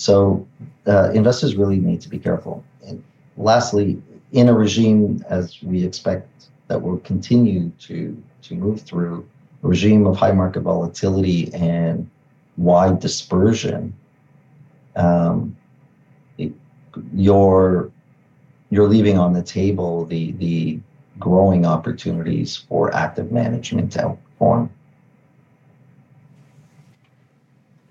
So 0.00 0.46
uh, 0.86 1.10
investors 1.12 1.56
really 1.56 1.78
need 1.78 2.00
to 2.00 2.08
be 2.08 2.18
careful. 2.18 2.64
And 2.86 3.04
lastly, 3.36 4.00
in 4.32 4.48
a 4.48 4.54
regime 4.54 5.22
as 5.28 5.62
we 5.62 5.84
expect 5.84 6.26
that 6.68 6.80
will 6.80 7.00
continue 7.00 7.68
to 7.80 8.16
to 8.42 8.54
move 8.54 8.80
through, 8.80 9.28
a 9.62 9.68
regime 9.68 10.06
of 10.06 10.16
high 10.16 10.32
market 10.32 10.60
volatility 10.60 11.52
and 11.52 12.08
wide 12.56 12.98
dispersion, 12.98 13.94
um, 14.96 15.54
it, 16.38 16.52
you're 17.12 17.90
you're 18.70 18.88
leaving 18.88 19.18
on 19.18 19.34
the 19.34 19.42
table 19.42 20.06
the 20.06 20.32
the 20.32 20.80
growing 21.18 21.66
opportunities 21.66 22.56
for 22.56 22.94
active 22.94 23.30
management 23.30 23.92
to 23.92 24.16
outperform. 24.40 24.70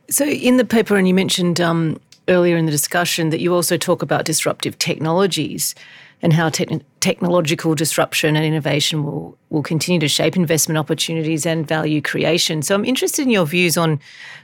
So, 0.10 0.26
in 0.26 0.58
the 0.58 0.66
paper, 0.66 0.98
and 0.98 1.08
you 1.08 1.14
mentioned 1.14 1.62
um, 1.62 2.00
earlier 2.28 2.58
in 2.58 2.66
the 2.66 2.72
discussion 2.72 3.30
that 3.30 3.40
you 3.40 3.54
also 3.54 3.78
talk 3.78 4.02
about 4.02 4.26
disruptive 4.26 4.78
technologies 4.78 5.76
and 6.22 6.34
how 6.34 6.50
te- 6.50 6.82
technological 7.00 7.76
disruption 7.76 8.36
and 8.36 8.46
innovation 8.46 9.04
will, 9.04 9.38
will 9.50 9.64
continue 9.64 10.00
to 10.00 10.08
shape 10.08 10.36
investment 10.36 10.78
opportunities 10.78 11.46
and 11.46 11.68
value 11.68 12.02
creation. 12.02 12.62
So 12.62 12.76
I'm 12.76 12.86
interested 12.86 13.24
in 13.24 13.30
your 13.30 13.46
views 13.46 13.78
on 13.78 14.00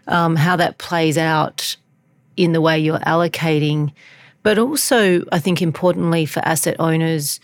um, 0.08 0.36
how 0.36 0.56
that 0.56 0.78
plays 0.78 1.18
out 1.18 1.76
in 2.38 2.54
the 2.54 2.62
way 2.62 2.78
you're 2.80 3.00
allocating, 3.00 3.92
but 4.44 4.58
also, 4.60 5.24
I 5.32 5.40
think, 5.40 5.62
importantly 5.62 6.26
for 6.26 6.40
asset 6.46 6.76
owners, 6.80 7.40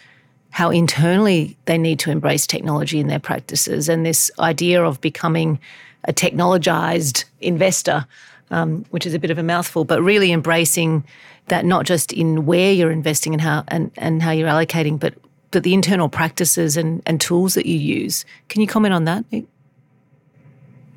how 0.52 0.70
internally 0.70 1.58
they 1.66 1.78
need 1.78 1.98
to 2.00 2.12
embrace 2.12 2.46
technology 2.46 3.00
in 3.00 3.08
their 3.08 3.20
practices 3.20 3.90
and 3.90 4.06
this 4.06 4.30
idea 4.40 4.84
of 4.84 5.02
becoming 5.02 5.60
a 6.06 6.14
technologized 6.14 7.26
investor, 7.40 8.06
um, 8.50 8.86
which 8.90 9.06
is 9.06 9.14
a 9.14 9.20
bit 9.20 9.32
of 9.32 9.38
a 9.38 9.44
mouthful, 9.44 9.86
but 9.86 10.02
really 10.02 10.32
embracing 10.32 11.04
that 11.48 11.66
not 11.66 11.86
just 11.86 12.14
in 12.14 12.46
where 12.46 12.72
you're 12.72 12.92
investing 12.92 13.34
and 13.34 13.42
how 13.42 13.64
and, 13.68 13.92
and 13.98 14.22
how 14.22 14.32
you're 14.32 14.48
allocating, 14.48 15.00
but 15.00 15.14
but 15.52 15.64
the 15.64 15.74
internal 15.74 16.08
practices 16.10 16.78
and, 16.78 17.04
and 17.06 17.20
tools 17.20 17.56
that 17.56 17.66
you 17.66 17.78
use. 17.78 18.26
Can 18.48 18.62
you 18.62 18.68
comment 18.68 18.94
on 18.94 19.04
that? 19.04 19.26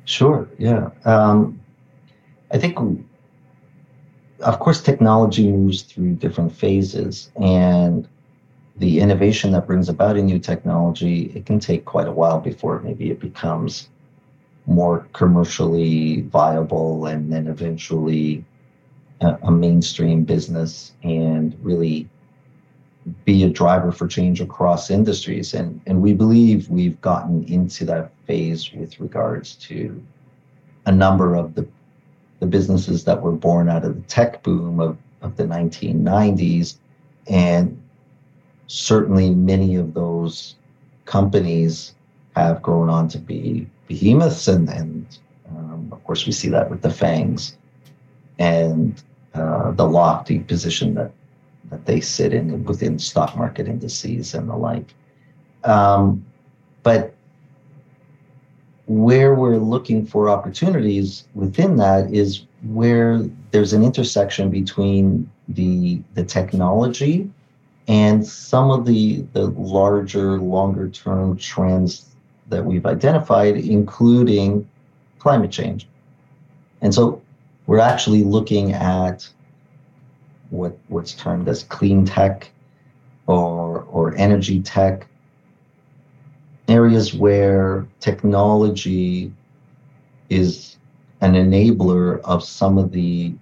Sure. 0.05 0.47
Yeah. 0.57 0.91
Um, 1.03 1.59
I 2.51 2.57
think, 2.57 2.77
of 4.39 4.59
course, 4.59 4.81
technology 4.81 5.51
moves 5.51 5.81
through 5.81 6.15
different 6.15 6.55
phases, 6.55 7.31
and 7.41 8.07
the 8.77 8.99
innovation 8.99 9.51
that 9.51 9.67
brings 9.67 9.89
about 9.89 10.15
a 10.15 10.21
new 10.21 10.39
technology 10.39 11.31
it 11.35 11.45
can 11.45 11.59
take 11.59 11.85
quite 11.85 12.07
a 12.07 12.11
while 12.11 12.39
before 12.39 12.81
maybe 12.81 13.09
it 13.09 13.19
becomes 13.19 13.87
more 14.67 15.07
commercially 15.13 16.21
viable 16.21 17.05
and 17.05 17.31
then 17.31 17.47
eventually 17.47 18.43
a, 19.21 19.37
a 19.43 19.51
mainstream 19.51 20.23
business 20.23 20.93
and 21.03 21.55
really 21.61 22.07
be 23.23 23.43
a 23.43 23.49
driver 23.49 23.91
for 23.91 24.07
change 24.07 24.41
across 24.41 24.89
industries. 24.89 25.53
And, 25.53 25.79
and 25.85 26.01
we 26.01 26.13
believe 26.13 26.69
we've 26.69 26.99
gotten 27.01 27.43
into 27.45 27.85
that 27.85 28.11
phase 28.25 28.73
with 28.73 28.99
regards 28.99 29.55
to 29.55 30.01
a 30.85 30.91
number 30.91 31.35
of 31.35 31.53
the, 31.53 31.67
the 32.39 32.47
businesses 32.47 33.03
that 33.03 33.21
were 33.21 33.31
born 33.31 33.69
out 33.69 33.85
of 33.85 33.95
the 33.95 34.07
tech 34.07 34.41
boom 34.41 34.79
of, 34.79 34.97
of 35.21 35.37
the 35.37 35.43
1990s. 35.43 36.77
And 37.27 37.79
certainly 38.67 39.29
many 39.29 39.75
of 39.75 39.93
those 39.93 40.55
companies 41.05 41.93
have 42.35 42.61
grown 42.61 42.89
on 42.89 43.07
to 43.09 43.19
be 43.19 43.67
behemoths. 43.87 44.47
And, 44.47 44.69
and 44.69 45.17
um, 45.49 45.89
of 45.91 46.03
course, 46.03 46.25
we 46.25 46.31
see 46.31 46.49
that 46.49 46.69
with 46.69 46.81
the 46.81 46.89
FANGs 46.89 47.55
and 48.39 49.01
uh, 49.33 49.71
the 49.71 49.87
lofty 49.87 50.39
position 50.39 50.93
that 50.95 51.11
that 51.69 51.85
they 51.85 51.99
sit 51.99 52.31
in 52.31 52.63
within 52.63 52.99
stock 52.99 53.35
market 53.35 53.67
indices 53.67 54.35
and 54.35 54.47
the 54.47 54.55
like. 54.55 54.93
Um, 55.63 56.23
but 56.83 57.15
where 58.85 59.33
we're 59.33 59.57
looking 59.57 60.05
for 60.05 60.29
opportunities 60.29 61.27
within 61.33 61.77
that 61.77 62.13
is 62.13 62.45
where 62.63 63.23
there's 63.51 63.73
an 63.73 63.83
intersection 63.83 64.49
between 64.49 65.29
the 65.47 66.01
the 66.13 66.23
technology 66.23 67.29
and 67.87 68.25
some 68.25 68.71
of 68.71 68.85
the 68.85 69.21
the 69.33 69.47
larger 69.47 70.39
longer 70.39 70.89
term 70.89 71.37
trends 71.37 72.14
that 72.47 72.63
we've 72.63 72.85
identified 72.85 73.55
including 73.55 74.67
climate 75.19 75.51
change. 75.51 75.87
And 76.81 76.93
so 76.93 77.21
we're 77.65 77.79
actually 77.79 78.23
looking 78.23 78.73
at 78.73 79.27
what 80.49 80.77
what's 80.87 81.13
termed 81.13 81.47
as 81.47 81.63
clean 81.63 82.05
tech 82.05 82.51
or 83.27 83.81
or 83.83 84.15
energy 84.15 84.61
tech 84.61 85.07
areas 86.67 87.13
where 87.13 87.87
technology 87.99 89.31
is 90.29 90.77
an 91.21 91.33
enabler 91.33 92.21
of 92.21 92.43
some 92.43 92.77
of 92.77 92.91
the 92.91 93.33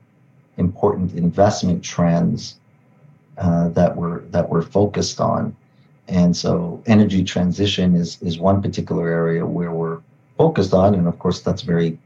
important 0.57 1.13
investment 1.13 1.83
trends 1.83 2.59
uh, 3.37 3.69
that 3.69 3.95
we're 3.95 4.21
that 4.25 4.49
we're 4.49 4.61
focused 4.61 5.19
on 5.19 5.55
and 6.07 6.35
so 6.35 6.81
energy 6.85 7.23
transition 7.23 7.95
is 7.95 8.21
is 8.21 8.37
one 8.39 8.61
particular 8.61 9.09
area 9.09 9.45
where 9.45 9.71
we're 9.71 9.99
focused 10.37 10.73
on 10.73 10.93
and 10.93 11.07
of 11.07 11.17
course 11.19 11.41
that's 11.41 11.61
very 11.61 11.97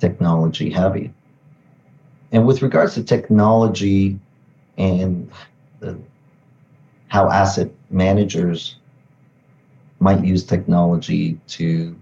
technology 0.00 0.70
heavy. 0.70 1.12
And 2.32 2.46
with 2.46 2.62
regards 2.62 2.94
to 2.94 3.04
technology 3.04 4.18
and 4.78 5.30
the, 5.80 5.98
how 7.08 7.28
asset 7.28 7.70
managers 7.90 8.76
might 9.98 10.24
use 10.24 10.44
technology 10.44 11.38
to 11.48 11.96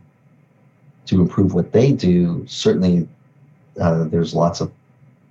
to 1.07 1.21
improve 1.23 1.55
what 1.55 1.73
they 1.73 1.91
do, 1.91 2.45
certainly 2.47 3.09
uh, 3.81 4.05
there's 4.05 4.35
lots 4.35 4.61
of 4.61 4.71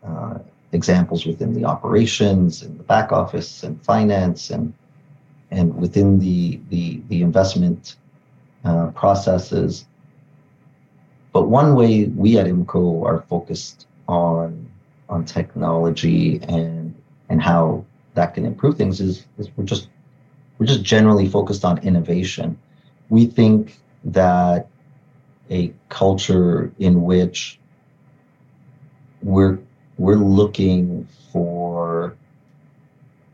uh, 0.03 0.39
examples 0.71 1.25
within 1.25 1.53
the 1.53 1.63
operations 1.63 2.63
and 2.63 2.79
the 2.79 2.83
back 2.83 3.11
office 3.11 3.63
and 3.63 3.81
finance 3.83 4.49
and 4.49 4.73
and 5.51 5.75
within 5.75 6.19
the 6.19 6.59
the, 6.69 7.01
the 7.09 7.21
investment 7.21 7.95
uh, 8.65 8.87
processes. 8.87 9.85
But 11.31 11.49
one 11.49 11.75
way 11.75 12.05
we 12.05 12.37
at 12.37 12.47
IMCO 12.47 13.05
are 13.05 13.21
focused 13.29 13.87
on 14.07 14.67
on 15.09 15.25
technology 15.25 16.39
and 16.43 16.93
and 17.29 17.41
how 17.41 17.85
that 18.13 18.33
can 18.33 18.45
improve 18.45 18.77
things 18.77 18.99
is, 18.99 19.25
is 19.37 19.49
we're 19.55 19.63
just 19.65 19.89
we're 20.57 20.65
just 20.65 20.83
generally 20.83 21.27
focused 21.27 21.63
on 21.63 21.77
innovation. 21.79 22.57
We 23.09 23.27
think 23.27 23.77
that 24.05 24.67
a 25.49 25.73
culture 25.89 26.71
in 26.79 27.03
which 27.03 27.59
we're 29.21 29.59
we're 29.97 30.15
looking 30.15 31.07
for 31.31 32.15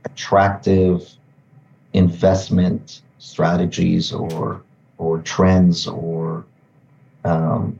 attractive 0.05 1.09
investment 1.93 3.01
strategies 3.19 4.11
or 4.11 4.61
or 4.97 5.19
trends 5.19 5.87
or 5.87 6.45
um, 7.25 7.79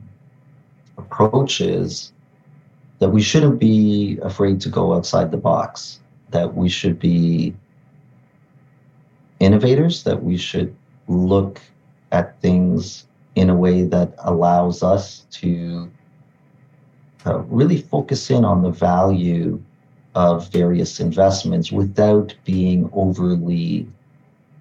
approaches 0.98 2.12
that 2.98 3.08
we 3.10 3.20
shouldn't 3.20 3.58
be 3.58 4.18
afraid 4.22 4.60
to 4.60 4.68
go 4.68 4.94
outside 4.94 5.30
the 5.30 5.36
box 5.36 6.00
that 6.30 6.54
we 6.54 6.68
should 6.68 6.98
be 6.98 7.54
innovators 9.40 10.04
that 10.04 10.22
we 10.22 10.36
should 10.36 10.74
look 11.08 11.60
at 12.12 12.40
things 12.40 13.06
in 13.34 13.50
a 13.50 13.54
way 13.54 13.82
that 13.82 14.14
allows 14.18 14.82
us 14.82 15.26
to 15.30 15.90
uh, 17.26 17.38
really 17.40 17.80
focus 17.80 18.30
in 18.30 18.44
on 18.44 18.62
the 18.62 18.70
value 18.70 19.60
of 20.14 20.48
various 20.50 21.00
investments 21.00 21.72
without 21.72 22.34
being 22.44 22.88
overly 22.92 23.86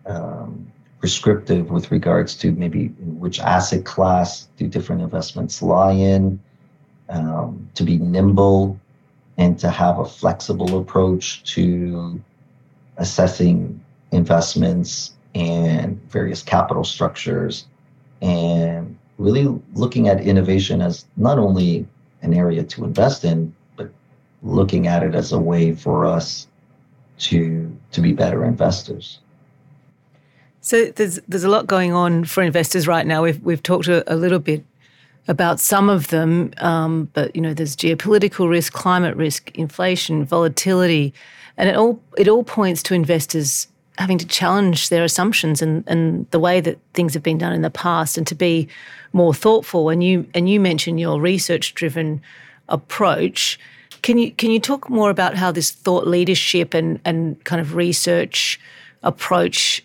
um, 0.06 0.72
prescriptive 1.00 1.70
with 1.70 1.92
regards 1.92 2.36
to 2.36 2.52
maybe 2.52 2.88
which 3.00 3.40
asset 3.40 3.86
class 3.86 4.48
do 4.58 4.68
different 4.68 5.02
investments 5.02 5.62
lie 5.62 5.92
in, 5.92 6.40
um, 7.10 7.70
to 7.76 7.84
be 7.84 7.98
nimble 7.98 8.80
and 9.38 9.60
to 9.60 9.70
have 9.70 10.00
a 10.00 10.06
flexible 10.06 10.80
approach 10.80 11.44
to 11.44 12.22
assessing 12.98 13.84
investments 14.12 15.14
and 15.36 16.00
various 16.10 16.44
capital 16.44 16.84
structures 16.84 17.66
and 18.22 18.98
really 19.18 19.48
looking 19.74 20.08
at 20.08 20.22
innovation 20.22 20.82
as 20.82 21.06
not 21.18 21.38
only 21.38 21.86
an 22.22 22.34
area 22.34 22.64
to 22.64 22.86
invest 22.86 23.26
in, 23.26 23.54
but 23.76 23.90
looking 24.42 24.88
at 24.88 25.04
it 25.04 25.16
as 25.16 25.32
a 25.32 25.40
way 25.40 25.74
for 25.74 26.06
us 26.06 26.48
to 27.18 27.76
to 27.92 28.02
be 28.02 28.14
better 28.14 28.46
investors. 28.46 29.20
So 30.64 30.86
there's 30.86 31.20
there's 31.28 31.44
a 31.44 31.50
lot 31.50 31.68
going 31.68 31.92
on 31.92 32.24
for 32.24 32.42
investors 32.42 32.88
right 32.88 33.06
now. 33.06 33.22
We've 33.22 33.40
we've 33.44 33.62
talked 33.62 33.90
a, 33.90 34.02
a 34.12 34.16
little 34.16 34.40
bit 34.40 34.64
about 35.28 35.60
some 35.60 35.90
of 35.90 36.08
them, 36.08 36.54
um, 36.60 37.10
but 37.14 37.36
you 37.36 37.42
know 37.42 37.54
there's 37.54 37.76
geopolitical 37.76 38.50
risk, 38.50 38.72
climate 38.72 39.18
risk, 39.18 39.52
inflation, 39.58 40.24
volatility, 40.24 41.14
and 41.58 41.68
it 41.68 41.76
all 41.76 42.02
it 42.18 42.30
all 42.30 42.46
points 42.46 42.82
to 42.84 42.94
investors 42.94 43.68
having 43.98 44.18
to 44.18 44.26
challenge 44.26 44.88
their 44.88 45.04
assumptions 45.04 45.62
and, 45.62 45.84
and 45.86 46.32
the 46.32 46.40
way 46.40 46.62
that 46.62 46.80
things 46.94 47.14
have 47.14 47.22
been 47.22 47.38
done 47.38 47.52
in 47.52 47.62
the 47.62 47.70
past 47.70 48.18
and 48.18 48.26
to 48.26 48.34
be 48.34 48.68
more 49.12 49.34
thoughtful. 49.34 49.90
And 49.90 50.02
you 50.02 50.26
and 50.34 50.50
you 50.50 50.62
mentioned 50.62 50.98
your 50.98 51.20
research 51.20 51.74
driven 51.74 52.22
approach. 52.70 53.60
Can 54.02 54.18
you 54.18 54.32
can 54.32 54.50
you 54.50 54.62
talk 54.62 54.90
more 54.90 55.10
about 55.10 55.36
how 55.36 55.52
this 55.52 55.72
thought 55.72 56.08
leadership 56.08 56.74
and, 56.74 57.02
and 57.04 57.44
kind 57.44 57.60
of 57.60 57.76
research 57.76 58.62
approach 59.04 59.84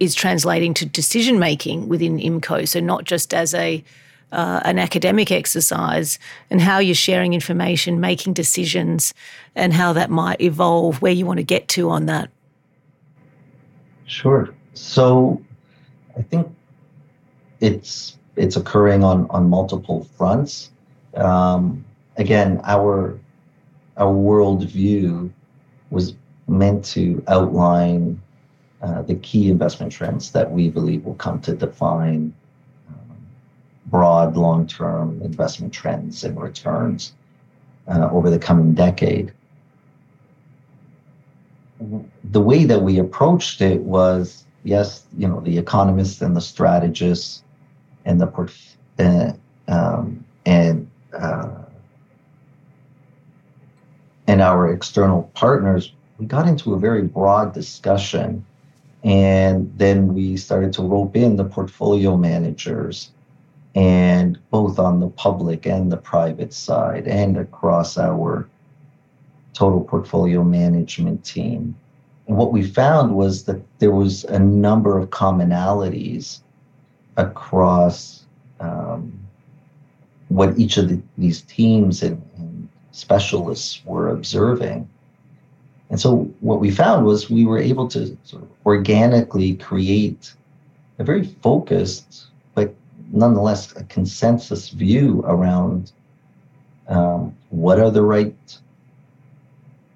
is 0.00 0.14
translating 0.14 0.74
to 0.74 0.86
decision 0.86 1.38
making 1.38 1.88
within 1.88 2.18
IMCO. 2.18 2.66
So 2.68 2.80
not 2.80 3.04
just 3.04 3.34
as 3.34 3.54
a 3.54 3.84
uh, 4.30 4.60
an 4.64 4.78
academic 4.78 5.32
exercise, 5.32 6.18
and 6.50 6.60
how 6.60 6.78
you're 6.78 6.94
sharing 6.94 7.32
information, 7.32 7.98
making 7.98 8.34
decisions, 8.34 9.14
and 9.54 9.72
how 9.72 9.92
that 9.94 10.10
might 10.10 10.40
evolve, 10.40 11.00
where 11.00 11.12
you 11.12 11.24
want 11.24 11.38
to 11.38 11.44
get 11.44 11.66
to 11.68 11.88
on 11.88 12.04
that. 12.06 12.28
Sure. 14.04 14.54
So, 14.74 15.42
I 16.16 16.22
think 16.22 16.46
it's 17.60 18.18
it's 18.36 18.56
occurring 18.56 19.02
on 19.02 19.26
on 19.30 19.48
multiple 19.48 20.06
fronts. 20.16 20.70
Um, 21.14 21.84
again, 22.16 22.60
our 22.64 23.18
our 23.96 24.12
worldview 24.12 25.30
was 25.90 26.14
meant 26.46 26.84
to 26.84 27.22
outline 27.28 28.20
uh, 28.82 29.02
the 29.02 29.14
key 29.16 29.50
investment 29.50 29.92
trends 29.92 30.30
that 30.32 30.50
we 30.50 30.68
believe 30.68 31.04
will 31.04 31.14
come 31.14 31.40
to 31.40 31.54
define 31.54 32.32
um, 32.88 33.16
broad 33.86 34.36
long 34.36 34.66
term 34.66 35.20
investment 35.22 35.72
trends 35.72 36.24
and 36.24 36.40
returns 36.40 37.12
uh, 37.88 38.08
over 38.12 38.30
the 38.30 38.38
coming 38.38 38.74
decade. 38.74 39.32
The 42.24 42.40
way 42.40 42.64
that 42.64 42.82
we 42.82 42.98
approached 42.98 43.60
it 43.60 43.80
was 43.80 44.44
yes, 44.64 45.06
you 45.16 45.28
know, 45.28 45.40
the 45.40 45.58
economists 45.58 46.20
and 46.20 46.36
the 46.36 46.40
strategists 46.40 47.42
and 48.04 48.20
the 48.20 48.50
uh, 48.98 49.32
um, 49.68 50.24
and 50.46 50.90
uh, 51.12 51.48
and 54.26 54.42
our 54.42 54.72
external 54.72 55.22
partners, 55.34 55.92
we 56.18 56.26
got 56.26 56.46
into 56.46 56.74
a 56.74 56.78
very 56.78 57.02
broad 57.02 57.54
discussion 57.54 58.44
and 59.04 59.72
then 59.76 60.14
we 60.14 60.36
started 60.36 60.72
to 60.74 60.82
rope 60.82 61.16
in 61.16 61.36
the 61.36 61.44
portfolio 61.44 62.16
managers 62.16 63.10
and 63.74 64.38
both 64.50 64.78
on 64.78 65.00
the 65.00 65.08
public 65.08 65.66
and 65.66 65.92
the 65.92 65.96
private 65.96 66.52
side 66.52 67.06
and 67.06 67.36
across 67.36 67.96
our 67.96 68.48
total 69.52 69.82
portfolio 69.82 70.42
management 70.42 71.24
team. 71.24 71.76
And 72.26 72.36
what 72.36 72.52
we 72.52 72.62
found 72.62 73.14
was 73.14 73.44
that 73.44 73.62
there 73.78 73.90
was 73.90 74.24
a 74.24 74.38
number 74.38 74.98
of 74.98 75.10
commonalities 75.10 76.40
across 77.16 78.24
um, 78.60 79.18
what 80.28 80.58
each 80.58 80.76
of 80.76 80.88
the, 80.88 81.00
these 81.16 81.42
teams 81.42 82.02
and, 82.02 82.20
and 82.36 82.68
specialists 82.92 83.82
were 83.84 84.10
observing. 84.10 84.88
And 85.90 86.00
so 86.00 86.30
what 86.40 86.60
we 86.60 86.70
found 86.70 87.06
was 87.06 87.30
we 87.30 87.46
were 87.46 87.58
able 87.58 87.88
to 87.88 88.16
sort 88.24 88.42
of 88.42 88.48
organically 88.66 89.54
create 89.54 90.34
a 90.98 91.04
very 91.04 91.24
focused, 91.24 92.26
but 92.54 92.74
nonetheless 93.10 93.74
a 93.76 93.84
consensus 93.84 94.68
view 94.68 95.22
around 95.26 95.92
um, 96.88 97.34
what 97.50 97.78
are 97.78 97.90
the 97.90 98.02
right 98.02 98.36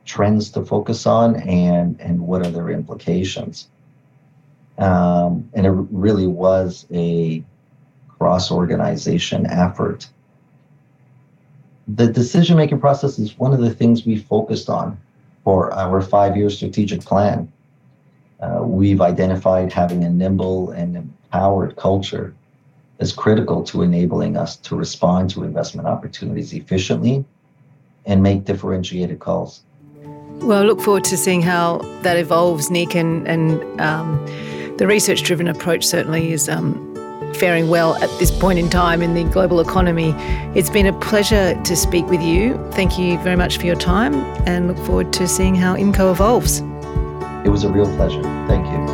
trends 0.05 0.51
to 0.51 0.65
focus 0.65 1.07
on 1.07 1.37
and 1.37 2.01
and 2.01 2.21
what 2.21 2.45
are 2.47 2.51
their 2.51 2.71
implications. 2.71 3.69
Um, 4.79 5.51
and 5.55 5.67
it 5.67 5.71
really 5.71 6.27
was 6.27 6.87
a 6.93 7.45
cross 8.09 8.51
organization 8.51 9.47
effort. 9.47 10.09
The 11.89 12.07
decision 12.07 12.57
making 12.57 12.81
process 12.81 13.19
is 13.19 13.39
one 13.39 13.53
of 13.53 13.61
the 13.61 13.75
things 13.75 14.07
we 14.07 14.17
focused 14.17 14.71
on 14.71 14.99
for 15.45 15.73
our 15.73 16.01
five 16.01 16.37
year 16.37 16.51
strategic 16.51 17.01
plan. 17.01 17.51
Uh, 18.41 18.63
we've 18.63 19.01
identified 19.01 19.73
having 19.73 20.05
a 20.05 20.11
nimble 20.11 20.71
and 20.71 20.97
empowered 20.97 21.77
culture 21.77 22.35
as 22.99 23.13
critical 23.13 23.63
to 23.65 23.83
enabling 23.83 24.37
us 24.37 24.57
to 24.57 24.77
respond 24.77 25.31
to 25.31 25.45
investment 25.45 25.87
opportunities 25.87 26.53
efficiently 26.53 27.25
and 28.07 28.23
make 28.23 28.45
differentiated 28.45 29.19
calls. 29.19 29.63
Well, 30.41 30.63
I 30.63 30.65
look 30.65 30.81
forward 30.81 31.05
to 31.05 31.17
seeing 31.17 31.43
how 31.43 31.79
that 32.03 32.17
evolves, 32.17 32.71
Nick, 32.71 32.97
and, 32.97 33.27
and 33.29 33.81
um, 33.81 34.25
the 34.77 34.87
research 34.87 35.23
driven 35.23 35.47
approach 35.47 35.85
certainly 35.85 36.33
is 36.33 36.49
um, 36.49 36.92
faring 37.37 37.69
well 37.69 37.95
at 37.97 38.11
this 38.19 38.31
point 38.31 38.59
in 38.59 38.69
time 38.69 39.03
in 39.03 39.15
the 39.15 39.25
global 39.25 39.61
economy. 39.61 40.15
It's 40.55 40.71
been 40.71 40.87
a 40.87 40.93
pleasure 41.01 41.61
to 41.63 41.77
speak 41.77 42.07
with 42.07 42.23
you. 42.23 42.59
Thank 42.73 42.99
you 42.99 43.19
very 43.19 43.37
much 43.37 43.59
for 43.59 43.67
your 43.67 43.77
time 43.77 44.15
and 44.47 44.69
look 44.69 44.79
forward 44.87 45.13
to 45.15 45.27
seeing 45.27 45.55
how 45.55 45.77
IMCO 45.77 46.11
evolves. 46.11 46.61
It 47.45 47.51
was 47.51 47.65
a 47.65 47.71
real 47.71 47.87
pleasure. 47.97 48.23
Thank 48.47 48.67
you. 48.67 48.92